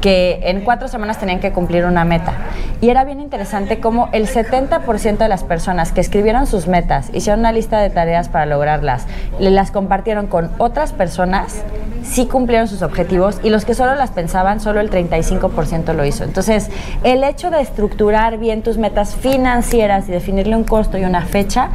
que 0.00 0.40
en 0.44 0.60
cuatro 0.62 0.88
semanas 0.88 1.18
tenían 1.18 1.40
que 1.40 1.52
cumplir 1.52 1.84
una 1.84 2.04
meta. 2.04 2.32
Y 2.80 2.90
era 2.90 3.04
bien 3.04 3.20
interesante 3.20 3.80
cómo 3.80 4.08
el 4.12 4.26
70% 4.28 5.18
de 5.18 5.28
las 5.28 5.44
personas 5.44 5.92
que 5.92 6.00
escribieron 6.00 6.46
sus 6.46 6.66
metas, 6.66 7.10
hicieron 7.12 7.40
una 7.40 7.52
lista 7.52 7.78
de 7.80 7.90
tareas 7.90 8.28
para 8.28 8.46
lograrlas, 8.46 9.06
las 9.38 9.70
compartieron 9.70 10.26
con 10.26 10.50
otras 10.58 10.92
personas, 10.92 11.62
sí 12.02 12.26
cumplieron 12.26 12.68
sus 12.68 12.82
objetivos 12.82 13.40
y 13.42 13.50
los 13.50 13.64
que 13.64 13.74
solo 13.74 13.94
las 13.94 14.10
pensaban, 14.10 14.60
solo 14.60 14.80
el 14.80 14.90
35% 14.90 15.92
lo 15.94 16.04
hizo. 16.04 16.24
Entonces, 16.34 16.68
el 17.04 17.22
hecho 17.22 17.50
de 17.50 17.60
estructurar 17.60 18.38
bien 18.38 18.62
tus 18.62 18.76
metas 18.76 19.14
financieras 19.14 20.08
y 20.08 20.10
definirle 20.10 20.56
un 20.56 20.64
costo 20.64 20.98
y 20.98 21.04
una 21.04 21.22
fecha, 21.22 21.68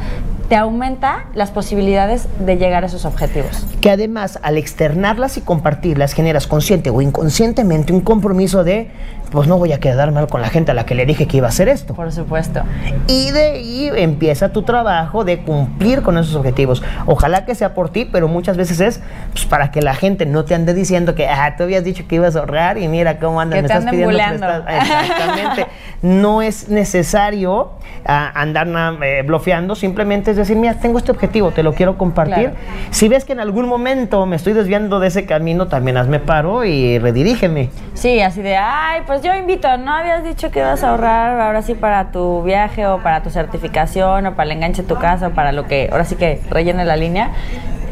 te 0.50 0.56
aumenta 0.56 1.24
las 1.32 1.50
posibilidades 1.50 2.28
de 2.40 2.56
llegar 2.58 2.82
a 2.82 2.88
esos 2.88 3.06
objetivos. 3.06 3.66
Que 3.80 3.88
además, 3.88 4.38
al 4.42 4.58
externarlas 4.58 5.38
y 5.38 5.40
compartirlas, 5.40 6.12
generas 6.12 6.46
consciente 6.46 6.90
o 6.90 7.00
inconscientemente 7.00 7.94
un 7.94 8.02
compromiso 8.02 8.62
de, 8.62 8.90
pues 9.30 9.46
no 9.48 9.58
voy 9.58 9.72
a 9.72 9.78
quedar 9.80 10.12
mal 10.12 10.26
con 10.28 10.42
la 10.42 10.48
gente 10.48 10.70
a 10.72 10.74
la 10.74 10.84
que 10.86 10.94
le 10.94 11.06
dije 11.06 11.26
que 11.26 11.36
iba 11.36 11.46
a 11.46 11.50
hacer 11.50 11.68
esto. 11.68 11.94
Por 11.94 12.10
supuesto. 12.12 12.62
Y 13.06 13.30
de 13.30 13.42
ahí 13.52 13.90
empieza 13.94 14.50
tu 14.52 14.62
trabajo 14.62 15.24
de 15.24 15.38
cumplir 15.42 16.02
con 16.02 16.18
esos 16.18 16.34
objetivos. 16.34 16.82
Ojalá 17.06 17.44
que 17.44 17.54
sea 17.54 17.74
por 17.74 17.90
ti, 17.90 18.04
pero 18.10 18.28
muchas 18.28 18.56
veces 18.56 18.80
es 18.80 19.00
pues, 19.32 19.44
para 19.46 19.70
que 19.70 19.82
la 19.82 19.94
gente 19.94 20.26
no 20.26 20.44
te 20.44 20.54
ande 20.54 20.74
diciendo 20.74 21.14
que, 21.14 21.28
ah, 21.28 21.54
tú 21.56 21.62
habías 21.62 21.84
dicho 21.84 22.04
que 22.08 22.16
ibas 22.16 22.36
a 22.36 22.40
ahorrar 22.40 22.78
y 22.78 22.88
mira 22.88 23.18
cómo 23.18 23.40
andas, 23.40 23.58
Que 23.58 23.62
me 23.62 23.68
te 23.68 23.74
estás 23.74 23.90
pidiendo 23.90 24.10
buleando. 24.12 24.46
prestado". 24.46 24.64
Exactamente. 24.68 25.66
no 26.02 26.42
es 26.42 26.68
necesario 26.68 27.72
ah, 28.06 28.30
andar 28.34 28.66
na- 28.66 28.96
eh, 29.02 29.22
blofeando, 29.26 29.74
simplemente 29.74 30.30
es 30.32 30.36
decir, 30.36 30.56
mira, 30.56 30.74
tengo 30.74 30.98
este 30.98 31.10
objetivo, 31.12 31.50
te 31.50 31.62
lo 31.62 31.72
quiero 31.74 31.96
compartir. 31.98 32.50
Claro. 32.50 32.56
Si 32.90 33.08
ves 33.08 33.24
que 33.24 33.32
en 33.32 33.40
algún 33.40 33.68
momento 33.68 34.24
me 34.26 34.36
estoy 34.36 34.52
desviando 34.54 35.00
de 35.00 35.08
ese 35.08 35.26
camino, 35.26 35.68
también 35.68 35.96
hazme 35.96 36.18
paro 36.18 36.64
y 36.64 36.98
redirígeme. 36.98 37.70
Sí, 37.94 38.20
así 38.20 38.42
de, 38.42 38.56
ay, 38.56 39.02
pues 39.06 39.19
yo 39.22 39.34
invito, 39.34 39.76
¿no 39.78 39.92
habías 39.94 40.24
dicho 40.24 40.50
que 40.50 40.60
ibas 40.60 40.82
a 40.84 40.90
ahorrar 40.90 41.40
ahora 41.40 41.62
sí 41.62 41.74
para 41.74 42.10
tu 42.12 42.42
viaje 42.42 42.86
o 42.86 42.98
para 43.02 43.22
tu 43.22 43.30
certificación 43.30 44.26
o 44.26 44.34
para 44.34 44.44
el 44.44 44.52
enganche 44.56 44.82
de 44.82 44.88
tu 44.88 44.96
casa 44.96 45.28
o 45.28 45.30
para 45.30 45.52
lo 45.52 45.66
que, 45.66 45.88
ahora 45.92 46.04
sí 46.04 46.16
que 46.16 46.40
rellene 46.50 46.84
la 46.84 46.96
línea? 46.96 47.30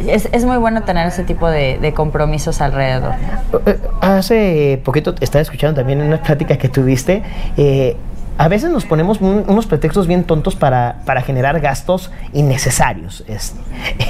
es, 0.07 0.29
es 0.31 0.45
muy 0.45 0.57
bueno 0.59 0.83
tener 0.85 1.07
ese 1.09 1.25
tipo 1.25 1.49
de, 1.51 1.79
de 1.79 1.93
compromisos 1.93 2.61
alrededor. 2.61 3.15
Eh, 3.67 3.79
Hace 4.01 4.81
poquito 4.85 5.15
estaba 5.21 5.43
escuchando 5.43 5.81
también 5.81 6.01
en 6.01 6.07
una 6.09 6.19
plática 6.23 6.57
que 6.57 6.69
tuviste. 6.69 7.23
eh, 7.57 7.97
a 8.41 8.47
veces 8.47 8.71
nos 8.71 8.85
ponemos 8.85 9.21
un- 9.21 9.45
unos 9.49 9.67
pretextos 9.67 10.07
bien 10.07 10.23
tontos 10.23 10.55
para, 10.55 10.99
para 11.05 11.23
generar 11.23 11.59
gastos 11.59 12.13
innecesarios. 12.33 13.25
es- 13.27 13.57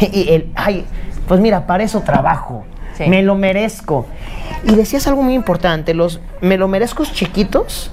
y 0.12 0.28
el, 0.30 0.52
ay, 0.54 0.84
pues 1.26 1.40
mira, 1.40 1.66
para 1.66 1.82
eso 1.84 2.00
trabajo. 2.02 2.64
Sí. 2.98 3.08
Me 3.08 3.22
lo 3.22 3.34
merezco. 3.36 4.04
Y 4.64 4.74
decías 4.74 5.06
algo 5.06 5.22
muy 5.22 5.34
importante, 5.34 5.94
los 5.94 6.20
me 6.42 6.58
lo 6.58 6.68
merezcos 6.68 7.12
chiquitos 7.12 7.90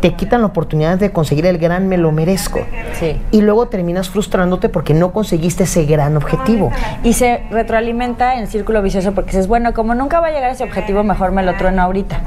te 0.00 0.14
quitan 0.14 0.40
la 0.40 0.46
oportunidad 0.48 0.98
de 0.98 1.10
conseguir 1.10 1.46
el 1.46 1.58
gran 1.58 1.88
me 1.88 1.96
lo 1.96 2.12
merezco. 2.12 2.60
Sí. 2.94 3.20
Y 3.30 3.40
luego 3.40 3.68
terminas 3.68 4.08
frustrándote 4.08 4.68
porque 4.68 4.94
no 4.94 5.12
conseguiste 5.12 5.64
ese 5.64 5.84
gran 5.84 6.16
objetivo. 6.16 6.70
Y 7.02 7.14
se 7.14 7.42
retroalimenta 7.50 8.36
en 8.36 8.46
círculo 8.46 8.82
vicioso 8.82 9.12
porque 9.12 9.30
dices, 9.30 9.48
bueno, 9.48 9.74
como 9.74 9.94
nunca 9.94 10.20
va 10.20 10.28
a 10.28 10.30
llegar 10.30 10.50
a 10.50 10.52
ese 10.52 10.64
objetivo, 10.64 11.02
mejor 11.02 11.32
me 11.32 11.42
lo 11.42 11.56
trueno 11.56 11.82
ahorita. 11.82 12.20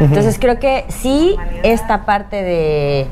Entonces 0.00 0.38
creo 0.38 0.58
que 0.58 0.84
sí, 0.88 1.36
esta 1.62 2.04
parte 2.04 2.42
de, 2.42 3.06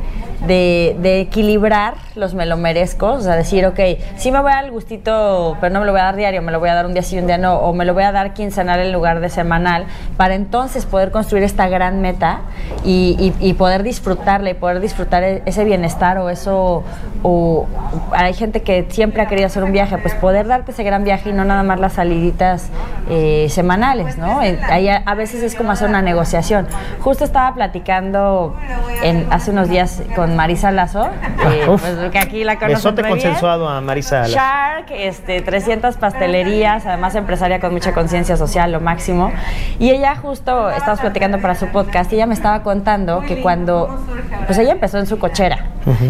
de, 0.46 0.96
de 1.00 1.20
equilibrar 1.20 1.94
los 2.14 2.34
me 2.34 2.46
lo 2.46 2.56
merezco, 2.56 3.12
o 3.12 3.20
sea, 3.20 3.34
decir, 3.36 3.66
ok, 3.66 3.78
sí 4.16 4.32
me 4.32 4.40
voy 4.40 4.52
al 4.52 4.70
gustito, 4.70 5.56
pero 5.60 5.72
no 5.72 5.80
me 5.80 5.86
lo 5.86 5.92
voy 5.92 6.00
a 6.00 6.04
dar 6.04 6.16
diario, 6.16 6.40
me 6.42 6.50
lo 6.52 6.60
voy 6.60 6.68
a 6.70 6.74
dar 6.74 6.86
un 6.86 6.94
día 6.94 7.02
sí 7.02 7.18
un 7.18 7.26
día 7.26 7.36
no, 7.38 7.56
o 7.56 7.72
me 7.74 7.84
lo 7.84 7.92
voy 7.94 8.04
a 8.04 8.12
dar 8.12 8.32
quincenal 8.34 8.80
en 8.80 8.92
lugar 8.92 9.20
de 9.20 9.28
semanal, 9.28 9.84
para 10.16 10.34
entonces 10.34 10.86
poder 10.86 11.10
construir 11.10 11.44
esta 11.44 11.68
gran 11.68 12.00
meta 12.00 12.40
y, 12.84 13.16
y- 13.40 13.48
y 13.48 13.52
poder 13.54 13.82
disfrutarla 13.82 14.50
y 14.50 14.54
poder 14.54 14.80
disfrutar 14.80 15.22
e- 15.24 15.42
ese 15.46 15.64
bienestar 15.64 16.16
o 16.18 16.30
eso, 16.30 16.84
o 17.22 17.66
hay 18.12 18.32
gente 18.34 18.62
que 18.62 18.86
siempre 18.88 19.20
ha 19.22 19.26
querido 19.26 19.46
hacer 19.46 19.62
un 19.64 19.72
viaje, 19.72 19.98
pues 19.98 20.14
poder 20.14 20.46
darte 20.46 20.70
ese 20.72 20.84
gran 20.84 21.04
viaje 21.04 21.30
y 21.30 21.32
no 21.32 21.44
nada 21.44 21.62
más 21.62 21.80
las 21.80 21.94
saliditas 21.94 22.68
eh, 23.10 23.46
semanales, 23.50 24.16
¿no? 24.16 24.42
Eh, 24.42 24.58
ahí 24.70 24.88
a, 24.88 25.02
a 25.04 25.14
veces 25.14 25.42
es 25.42 25.54
como 25.54 25.72
hacer 25.72 25.88
una 25.88 26.02
negociación. 26.02 26.66
Justo 27.00 27.24
estaba 27.24 27.54
platicando 27.54 28.54
en, 29.02 29.26
hace 29.30 29.50
unos 29.50 29.68
días 29.68 30.02
con 30.14 30.25
Marisa 30.34 30.72
Lazo, 30.72 31.06
eh, 31.52 31.68
Uf. 31.68 31.82
pues, 31.82 32.10
que 32.10 32.18
aquí 32.18 32.42
la 32.42 32.56
conocen 32.56 32.76
Besote 32.76 33.02
muy 33.02 33.12
bien. 33.12 33.26
consensuado 33.28 33.68
a 33.68 33.80
Marisa. 33.80 34.22
Lazo. 34.22 34.34
Shark, 34.34 34.86
este, 34.90 35.42
300 35.42 35.96
pastelerías, 35.98 36.86
además 36.86 37.14
empresaria 37.14 37.60
con 37.60 37.72
mucha 37.72 37.92
conciencia 37.92 38.36
social, 38.36 38.72
lo 38.72 38.80
máximo. 38.80 39.30
Y 39.78 39.90
ella 39.90 40.16
justo, 40.16 40.70
estábamos 40.70 41.00
platicando 41.00 41.38
para 41.38 41.54
su 41.54 41.66
podcast, 41.68 42.10
y 42.12 42.16
ella 42.16 42.26
me 42.26 42.34
estaba 42.34 42.62
contando 42.62 43.20
que 43.20 43.40
cuando, 43.42 44.04
pues 44.46 44.58
ella 44.58 44.72
empezó 44.72 44.98
en 44.98 45.06
su 45.06 45.18
cochera, 45.18 45.58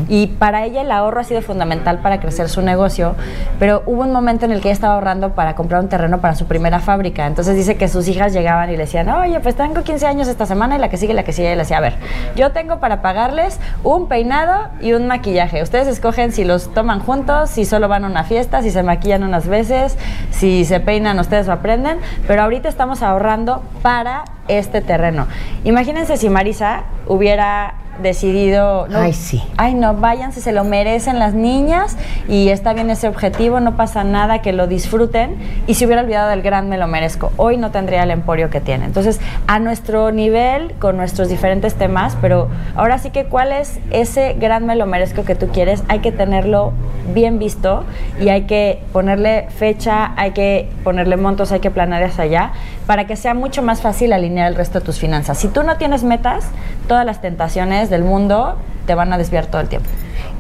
y 0.09 0.29
para 0.29 0.65
ella 0.65 0.83
el 0.83 0.91
ahorro 0.91 1.21
ha 1.21 1.25
sido 1.25 1.43
fundamental 1.43 1.99
para 1.99 2.21
crecer 2.21 2.49
su 2.49 2.63
negocio, 2.63 3.15
pero 3.59 3.83
hubo 3.87 4.03
un 4.03 4.13
momento 4.13 4.45
en 4.45 4.53
el 4.53 4.61
que 4.61 4.69
ella 4.69 4.75
estaba 4.75 4.95
ahorrando 4.95 5.35
para 5.35 5.55
comprar 5.55 5.83
un 5.83 5.89
terreno 5.89 6.19
para 6.19 6.35
su 6.35 6.47
primera 6.47 6.81
fábrica. 6.81 7.27
Entonces 7.27 7.57
dice 7.57 7.77
que 7.77 7.89
sus 7.89 8.09
hijas 8.09 8.33
llegaban 8.33 8.71
y 8.71 8.73
le 8.73 8.85
decían, 8.85 9.09
oye, 9.09 9.39
pues 9.41 9.55
tengo 9.55 9.83
15 9.83 10.07
años 10.07 10.29
esta 10.29 10.47
semana 10.47 10.77
y 10.77 10.79
la 10.79 10.89
que 10.89 10.97
sigue, 10.97 11.15
la 11.15 11.25
que 11.25 11.33
sigue, 11.33 11.53
y 11.53 11.55
le 11.55 11.63
decía, 11.63 11.79
a 11.79 11.81
ver, 11.81 11.95
yo 12.37 12.53
tengo 12.53 12.79
para 12.79 13.03
pagarles 13.03 13.59
un 13.83 14.09
peinado 14.09 14.69
y 14.81 14.93
un 14.93 15.07
maquillaje. 15.07 15.63
Ustedes 15.63 15.89
escogen 15.89 16.33
si 16.33 16.45
los 16.45 16.73
toman 16.73 17.01
juntos, 17.01 17.51
si 17.51 17.65
solo 17.65 17.89
van 17.89 18.05
a 18.05 18.09
una 18.09 18.25
fiesta, 18.25 18.63
si 18.63 18.71
se 18.71 18.83
maquillan 18.83 19.23
unas 19.25 19.47
veces, 19.47 19.97
si 20.31 20.65
se 20.65 20.81
peinan, 20.81 21.19
ustedes 21.19 21.47
lo 21.47 21.53
aprenden, 21.53 21.99
pero 22.27 22.43
ahorita 22.43 22.69
estamos 22.69 23.03
ahorrando 23.03 23.63
para 23.83 24.25
este 24.49 24.81
terreno. 24.81 25.27
Imagínense 25.65 26.17
si 26.17 26.29
Marisa 26.29 26.85
hubiera 27.07 27.75
decidido 28.03 28.87
no, 28.89 28.99
Ay, 28.99 29.13
sí. 29.13 29.43
ay 29.57 29.75
no, 29.75 29.95
váyanse, 29.95 30.41
se 30.41 30.53
lo 30.53 30.65
merecen 30.65 31.19
las 31.19 31.35
niñas 31.35 31.97
y 32.29 32.49
está 32.49 32.73
bien 32.73 32.91
ese 32.91 33.09
objetivo, 33.09 33.61
no 33.61 33.77
pasa 33.77 34.05
nada, 34.05 34.43
que 34.43 34.53
lo 34.53 34.67
disfruten 34.67 35.37
y 35.67 35.75
si 35.75 35.87
hubiera 35.87 36.03
olvidado 36.03 36.31
del 36.31 36.43
gran 36.43 36.69
me 36.69 36.79
lo 36.79 36.87
merezco, 36.87 37.33
hoy 37.37 37.57
no 37.57 37.71
tendría 37.71 38.03
el 38.03 38.11
emporio 38.11 38.51
que 38.51 38.61
tiene. 38.61 38.85
Entonces, 38.85 39.21
a 39.47 39.59
nuestro 39.59 40.13
nivel, 40.13 40.75
con 40.79 40.97
nuestros 40.97 41.29
diferentes 41.29 41.75
temas, 41.75 42.17
pero 42.21 42.49
ahora 42.75 42.99
sí 42.99 43.11
que 43.11 43.25
cuál 43.25 43.53
es 43.53 43.79
ese 43.91 44.35
gran 44.39 44.67
me 44.67 44.77
lo 44.77 44.87
merezco 44.87 45.25
que 45.25 45.35
tú 45.35 45.49
quieres, 45.49 45.83
hay 45.89 46.01
que 46.01 46.13
tenerlo 46.13 46.73
bien 47.15 47.39
visto 47.39 47.85
y 48.21 48.29
hay 48.29 48.43
que 48.43 48.83
ponerle 48.93 49.49
fecha, 49.51 50.13
hay 50.17 50.33
que 50.33 50.69
ponerle 50.85 51.17
montos, 51.17 51.53
hay 51.53 51.61
que 51.61 51.71
planear 51.71 52.03
hacia 52.05 52.25
allá 52.25 52.53
para 52.87 53.07
que 53.07 53.17
sea 53.17 53.35
mucho 53.35 53.63
más 53.63 53.81
fácil 53.81 54.13
alinear 54.13 54.49
el 54.49 54.55
resto 54.55 54.81
de 54.81 54.85
tus 54.85 54.99
finanzas. 54.99 55.39
Si 55.39 55.49
tú 55.49 55.63
no 55.63 55.77
tienes 55.77 56.05
metas, 56.05 56.47
todas 56.89 57.05
las 57.05 57.21
tentaciones 57.21 57.91
del 57.91 58.05
mundo 58.05 58.57
te 58.87 58.95
van 58.95 59.13
a 59.13 59.19
desviar 59.19 59.47
todo 59.47 59.61
el 59.61 59.69
tiempo. 59.69 59.89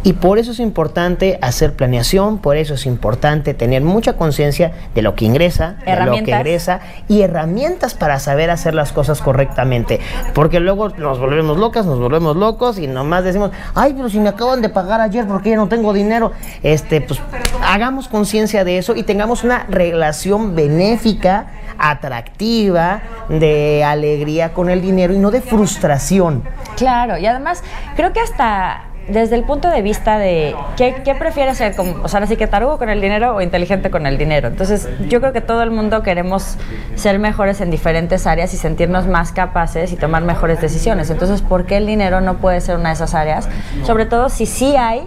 Y 0.05 0.13
por 0.13 0.39
eso 0.39 0.53
es 0.53 0.61
importante 0.61 1.37
hacer 1.43 1.75
planeación, 1.75 2.39
por 2.39 2.57
eso 2.57 2.75
es 2.75 2.87
importante 2.87 3.55
tener 3.55 3.83
mucha 3.83 4.13
conciencia 4.13 4.71
de 4.95 5.03
lo 5.03 5.17
que 5.17 5.25
ingresa, 5.25 5.79
de 5.85 5.97
lo 5.97 6.13
que 6.13 6.33
egresa 6.33 6.79
y 7.09 7.23
herramientas 7.23 7.95
para 7.95 8.21
saber 8.21 8.51
hacer 8.51 8.73
las 8.73 8.93
cosas 8.93 9.21
correctamente. 9.21 9.99
Porque 10.33 10.61
luego 10.61 10.91
nos 10.91 11.19
volvemos 11.19 11.59
locas, 11.59 11.87
nos 11.87 11.99
volvemos 11.99 12.37
locos 12.37 12.79
y 12.79 12.87
nomás 12.87 13.25
decimos, 13.25 13.51
ay, 13.75 13.95
pero 13.95 14.09
si 14.09 14.21
me 14.21 14.29
acaban 14.29 14.63
de 14.63 14.69
pagar 14.69 15.01
ayer 15.01 15.27
porque 15.27 15.51
ya 15.51 15.57
no 15.57 15.67
tengo 15.67 15.93
dinero. 15.93 16.31
Este, 16.63 17.01
pues 17.01 17.21
hagamos 17.65 18.07
conciencia 18.07 18.63
de 18.63 18.79
eso 18.79 18.95
y 18.95 19.03
tengamos 19.03 19.43
una 19.43 19.67
relación 19.69 20.55
benéfica, 20.55 21.49
atractiva, 21.79 23.03
de 23.29 23.85
alegría 23.85 24.53
con 24.53 24.71
el 24.71 24.83
dinero 24.83 25.13
y 25.15 25.19
no 25.19 25.31
de 25.31 25.41
frustración. 25.41 26.43
Claro, 26.77 27.19
y 27.19 27.27
además 27.27 27.63
creo 27.97 28.13
que 28.13 28.21
hasta 28.21 28.85
desde 29.09 29.37
el 29.37 29.45
punto 29.45 29.71
de 29.71 29.83
vista 29.83 30.19
de 30.19 30.57
qué, 30.77 31.03
qué 31.05 31.15
prefieres 31.15 31.59
ser, 31.59 31.77
como, 31.77 32.03
o 32.03 32.09
sea, 32.09 32.21
así 32.21 32.37
que 32.37 32.47
tarugo 32.47 32.79
con 32.79 32.89
el 32.89 33.01
dinero 33.01 33.37
o 33.37 33.41
inteligente 33.41 33.91
con 33.91 34.07
el 34.07 34.19
dinero. 34.19 34.49
Entonces, 34.49 34.89
yo 35.09 35.21
creo 35.21 35.33
que 35.33 35.41
todo 35.41 35.63
el 35.63 35.71
mundo 35.71 36.03
queremos 36.03 36.57
ser 36.97 37.19
mejores 37.19 37.61
en 37.61 37.71
diferentes 37.71 38.27
áreas 38.27 38.53
y 38.53 38.57
sentirnos 38.57 39.07
más 39.07 39.33
capaces 39.33 39.93
y 39.93 39.97
tomar 39.97 40.25
mejores 40.25 40.61
decisiones. 40.61 41.11
Entonces, 41.11 41.43
¿por 41.43 41.67
qué 41.67 41.77
el 41.77 41.87
dinero 41.87 42.21
no 42.21 42.39
puede 42.39 42.61
ser 42.61 42.77
una 42.77 42.89
de 42.89 42.95
esas 42.95 43.15
áreas? 43.15 43.49
Sobre 43.85 44.07
todo 44.07 44.29
si 44.29 44.47
sí 44.47 44.77
hay, 44.77 45.07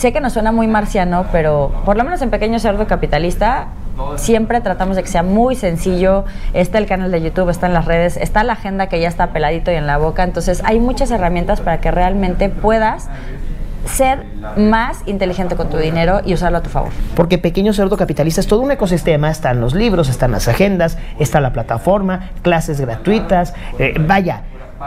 sé 0.00 0.14
que 0.14 0.20
nos 0.22 0.32
suena 0.32 0.50
muy 0.50 0.66
marciano, 0.66 1.26
pero 1.30 1.70
por 1.84 1.98
lo 1.98 2.04
menos 2.04 2.22
en 2.22 2.30
Pequeño 2.30 2.58
Cerdo 2.58 2.86
Capitalista 2.86 3.68
siempre 4.16 4.62
tratamos 4.62 4.96
de 4.96 5.02
que 5.02 5.10
sea 5.10 5.22
muy 5.22 5.56
sencillo. 5.56 6.24
Está 6.54 6.78
el 6.78 6.86
canal 6.86 7.10
de 7.10 7.20
YouTube, 7.20 7.50
está 7.50 7.66
en 7.66 7.74
las 7.74 7.84
redes, 7.84 8.16
está 8.16 8.42
la 8.42 8.54
agenda 8.54 8.86
que 8.86 8.98
ya 8.98 9.08
está 9.08 9.26
peladito 9.26 9.70
y 9.70 9.74
en 9.74 9.86
la 9.86 9.98
boca. 9.98 10.22
Entonces 10.22 10.62
hay 10.64 10.80
muchas 10.80 11.10
herramientas 11.10 11.60
para 11.60 11.82
que 11.82 11.90
realmente 11.90 12.48
puedas 12.48 13.10
ser 13.84 14.24
más 14.56 15.02
inteligente 15.04 15.54
con 15.54 15.68
tu 15.68 15.76
dinero 15.76 16.22
y 16.24 16.32
usarlo 16.32 16.58
a 16.58 16.62
tu 16.62 16.70
favor. 16.70 16.88
Porque 17.14 17.36
Pequeño 17.36 17.74
Cerdo 17.74 17.98
Capitalista 17.98 18.40
es 18.40 18.46
todo 18.46 18.60
un 18.60 18.70
ecosistema, 18.70 19.30
están 19.30 19.60
los 19.60 19.74
libros, 19.74 20.08
están 20.08 20.32
las 20.32 20.48
agendas, 20.48 20.96
está 21.18 21.42
la 21.42 21.52
plataforma, 21.52 22.30
clases 22.40 22.80
gratuitas, 22.80 23.52
eh, 23.78 23.94
vaya, 24.00 24.44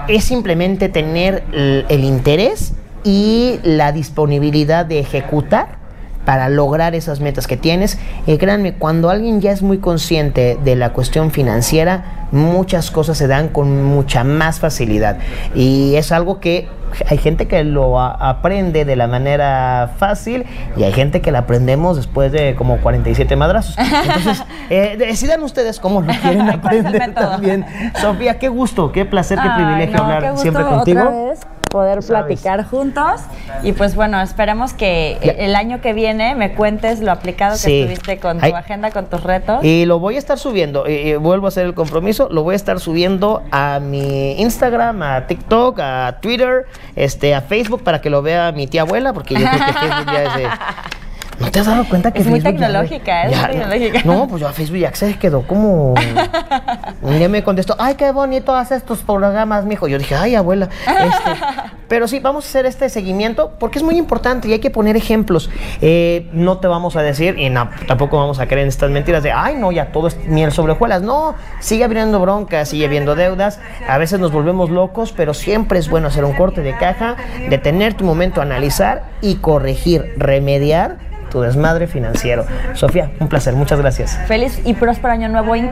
es 0.07 0.23
simplemente 0.23 0.89
tener 0.89 1.43
el, 1.53 1.85
el 1.89 2.03
interés 2.03 2.73
y 3.03 3.59
la 3.63 3.91
disponibilidad 3.91 4.85
de 4.85 4.99
ejecutar 4.99 5.83
para 6.25 6.49
lograr 6.49 6.95
esas 6.95 7.19
metas 7.19 7.47
que 7.47 7.57
tienes. 7.57 7.97
Eh, 8.27 8.37
créanme, 8.37 8.73
cuando 8.73 9.09
alguien 9.09 9.41
ya 9.41 9.51
es 9.51 9.61
muy 9.61 9.79
consciente 9.79 10.57
de 10.63 10.75
la 10.75 10.93
cuestión 10.93 11.31
financiera, 11.31 12.27
muchas 12.31 12.91
cosas 12.91 13.17
se 13.17 13.27
dan 13.27 13.49
con 13.49 13.83
mucha 13.83 14.23
más 14.23 14.59
facilidad. 14.59 15.17
Y 15.53 15.95
es 15.95 16.11
algo 16.11 16.39
que 16.39 16.67
hay 17.07 17.17
gente 17.17 17.47
que 17.47 17.63
lo 17.63 17.99
aprende 17.99 18.85
de 18.85 18.95
la 18.95 19.07
manera 19.07 19.93
fácil 19.97 20.45
y 20.77 20.83
hay 20.83 20.93
gente 20.93 21.21
que 21.21 21.31
la 21.31 21.39
aprendemos 21.39 21.97
después 21.97 22.31
de 22.31 22.55
como 22.55 22.77
47 22.77 23.35
madrazos. 23.35 23.75
Entonces, 23.77 24.43
eh, 24.69 24.95
decidan 24.97 25.43
ustedes 25.43 25.79
cómo 25.79 26.01
lo 26.01 26.13
quieren 26.13 26.59
¿Cuál 26.61 26.75
es 26.75 26.85
el 26.85 26.87
aprender 26.87 27.13
también. 27.15 27.65
Sofía, 27.99 28.37
qué 28.39 28.47
gusto, 28.49 28.91
qué 28.91 29.05
placer, 29.05 29.39
qué 29.41 29.49
Ay, 29.49 29.63
privilegio 29.63 29.97
no, 29.97 30.03
hablar 30.03 30.37
siempre 30.37 30.63
contigo. 30.63 31.33
Poder 31.73 31.99
platicar 32.05 32.63
juntos 32.65 33.21
y 33.63 33.71
pues 33.71 33.95
bueno, 33.95 34.21
esperemos 34.21 34.73
que 34.73 35.17
Ya. 35.23 35.31
el 35.31 35.55
año 35.55 35.81
que 35.81 35.91
viene 35.93 36.35
me 36.35 36.53
cuentes 36.53 36.99
lo 37.01 37.11
aplicado 37.11 37.57
que 37.63 37.81
estuviste 37.81 38.19
con 38.19 38.37
tu 38.39 38.45
Ay. 38.45 38.51
agenda, 38.51 38.91
con 38.91 39.07
tus 39.07 39.23
retos. 39.23 39.63
Y 39.63 39.85
lo 39.85 39.97
voy 39.97 40.17
a 40.17 40.19
estar 40.19 40.37
subiendo, 40.37 40.87
y, 40.87 40.93
y 40.93 41.15
vuelvo 41.15 41.47
a 41.47 41.49
hacer 41.49 41.65
el 41.65 41.73
compromiso, 41.73 42.27
lo 42.29 42.43
voy 42.43 42.53
a 42.53 42.55
estar 42.57 42.79
subiendo 42.79 43.41
a 43.51 43.79
mi 43.81 44.33
Instagram, 44.39 45.01
a 45.01 45.25
TikTok, 45.25 45.79
a 45.81 46.17
Twitter, 46.21 46.67
este, 46.95 47.33
a 47.33 47.41
Facebook 47.41 47.83
para 47.83 47.99
que 48.01 48.11
lo 48.11 48.21
vea 48.21 48.51
mi 48.51 48.67
tía 48.67 48.81
abuela, 48.83 49.11
porque 49.11 49.33
yo 49.33 49.39
creo 49.41 49.65
que 49.65 49.73
Facebook 49.79 50.13
ya 50.13 50.23
es 50.23 50.35
de... 50.35 50.47
¿No 51.39 51.49
te 51.51 51.59
has 51.59 51.65
dado 51.65 51.85
cuenta 51.89 52.11
que 52.11 52.21
Es 52.21 52.27
muy 52.27 52.39
Facebook 52.41 52.59
ya- 52.61 52.67
tecnológica, 52.67 53.23
es 53.25 53.31
ya- 53.31 53.47
muy 53.47 53.57
tecnológica. 53.57 54.01
No, 54.05 54.27
pues 54.27 54.41
ya 54.41 54.51
Facebook 54.53 54.77
ya 54.79 54.93
se 54.95 55.17
quedó 55.17 55.41
como... 55.47 55.93
Un 57.01 57.17
día 57.17 57.27
me 57.29 57.43
contestó, 57.43 57.75
ay, 57.79 57.95
qué 57.95 58.11
bonito 58.11 58.55
haces 58.55 58.83
tus 58.83 58.99
programas, 58.99 59.65
mijo. 59.65 59.87
Yo 59.87 59.97
dije, 59.97 60.15
ay, 60.15 60.35
abuela. 60.35 60.69
Este, 60.87 61.31
pero 61.87 62.07
sí, 62.07 62.19
vamos 62.19 62.45
a 62.45 62.47
hacer 62.47 62.65
este 62.65 62.87
seguimiento 62.89 63.53
porque 63.59 63.79
es 63.79 63.83
muy 63.83 63.97
importante 63.97 64.47
y 64.47 64.53
hay 64.53 64.59
que 64.59 64.69
poner 64.69 64.95
ejemplos. 64.95 65.49
Eh, 65.81 66.29
no 66.33 66.59
te 66.59 66.67
vamos 66.67 66.95
a 66.95 67.01
decir, 67.01 67.37
y 67.37 67.49
no, 67.49 67.69
tampoco 67.87 68.17
vamos 68.17 68.39
a 68.39 68.45
creer 68.45 68.63
en 68.63 68.67
estas 68.69 68.89
mentiras 68.89 69.21
de, 69.23 69.31
ay, 69.31 69.55
no, 69.55 69.71
ya 69.71 69.91
todo 69.91 70.07
es 70.07 70.17
miel 70.25 70.51
sobre 70.51 70.73
hojuelas. 70.73 71.01
No, 71.01 71.35
sigue 71.59 71.83
habiendo 71.83 72.19
broncas, 72.19 72.69
sigue 72.69 72.85
habiendo 72.85 73.15
deudas. 73.15 73.59
A 73.87 73.97
veces 73.97 74.19
nos 74.19 74.31
volvemos 74.31 74.69
locos, 74.69 75.11
pero 75.15 75.33
siempre 75.33 75.79
es 75.79 75.89
bueno 75.89 76.07
hacer 76.07 76.23
un 76.23 76.33
corte 76.33 76.61
de 76.61 76.75
caja, 76.77 77.15
detener 77.49 77.95
tu 77.95 78.05
momento, 78.05 78.41
analizar 78.41 79.03
y 79.21 79.35
corregir, 79.35 80.13
remediar 80.17 80.97
tu 81.33 81.41
desmadre 81.41 81.87
financiero. 81.87 82.45
Sofía, 82.75 83.09
un 83.19 83.27
placer, 83.27 83.53
muchas 83.55 83.79
gracias. 83.79 84.17
Feliz 84.27 84.61
y 84.63 84.75
próspero 84.75 85.11
año 85.13 85.27
nuevo, 85.29 85.55
Inc. 85.55 85.71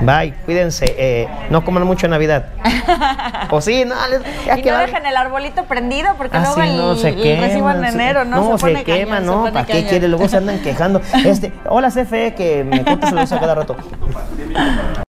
Bye, 0.00 0.32
cuídense, 0.46 0.86
eh, 0.96 1.28
no 1.50 1.64
coman 1.64 1.84
mucho 1.84 2.06
en 2.06 2.10
Navidad. 2.12 2.46
o 3.50 3.60
sí, 3.60 3.84
no, 3.84 3.94
les- 4.08 4.58
Y 4.58 4.62
que 4.62 4.70
no 4.70 4.76
va- 4.76 4.82
dejen 4.86 5.04
el 5.06 5.16
arbolito 5.16 5.64
prendido 5.64 6.14
porque 6.16 6.36
Ah, 6.36 6.40
luego 6.40 6.54
sí, 6.54 6.60
el, 6.68 6.76
no 6.76 6.94
se 6.96 7.08
el 7.10 7.16
quema. 7.22 7.46
recibo 7.46 7.70
en 7.72 7.84
enero, 7.84 8.24
¿no? 8.24 8.36
No, 8.50 8.58
se, 8.58 8.84
quema, 8.84 9.16
cañón, 9.16 9.26
¿no? 9.44 9.52
¿Para 9.52 9.66
qué 9.66 9.84
quiere? 9.86 10.08
Luego 10.08 10.28
se 10.28 10.36
andan 10.38 10.60
quejando. 10.60 11.00
Este, 11.24 11.52
hola 11.68 11.88
CFE, 11.90 12.34
que 12.34 12.64
me 12.64 12.84
cortas 12.84 13.12
la 13.12 13.20
luz 13.22 13.32
a 13.32 13.40
cada 13.40 13.54
rato. 13.56 13.76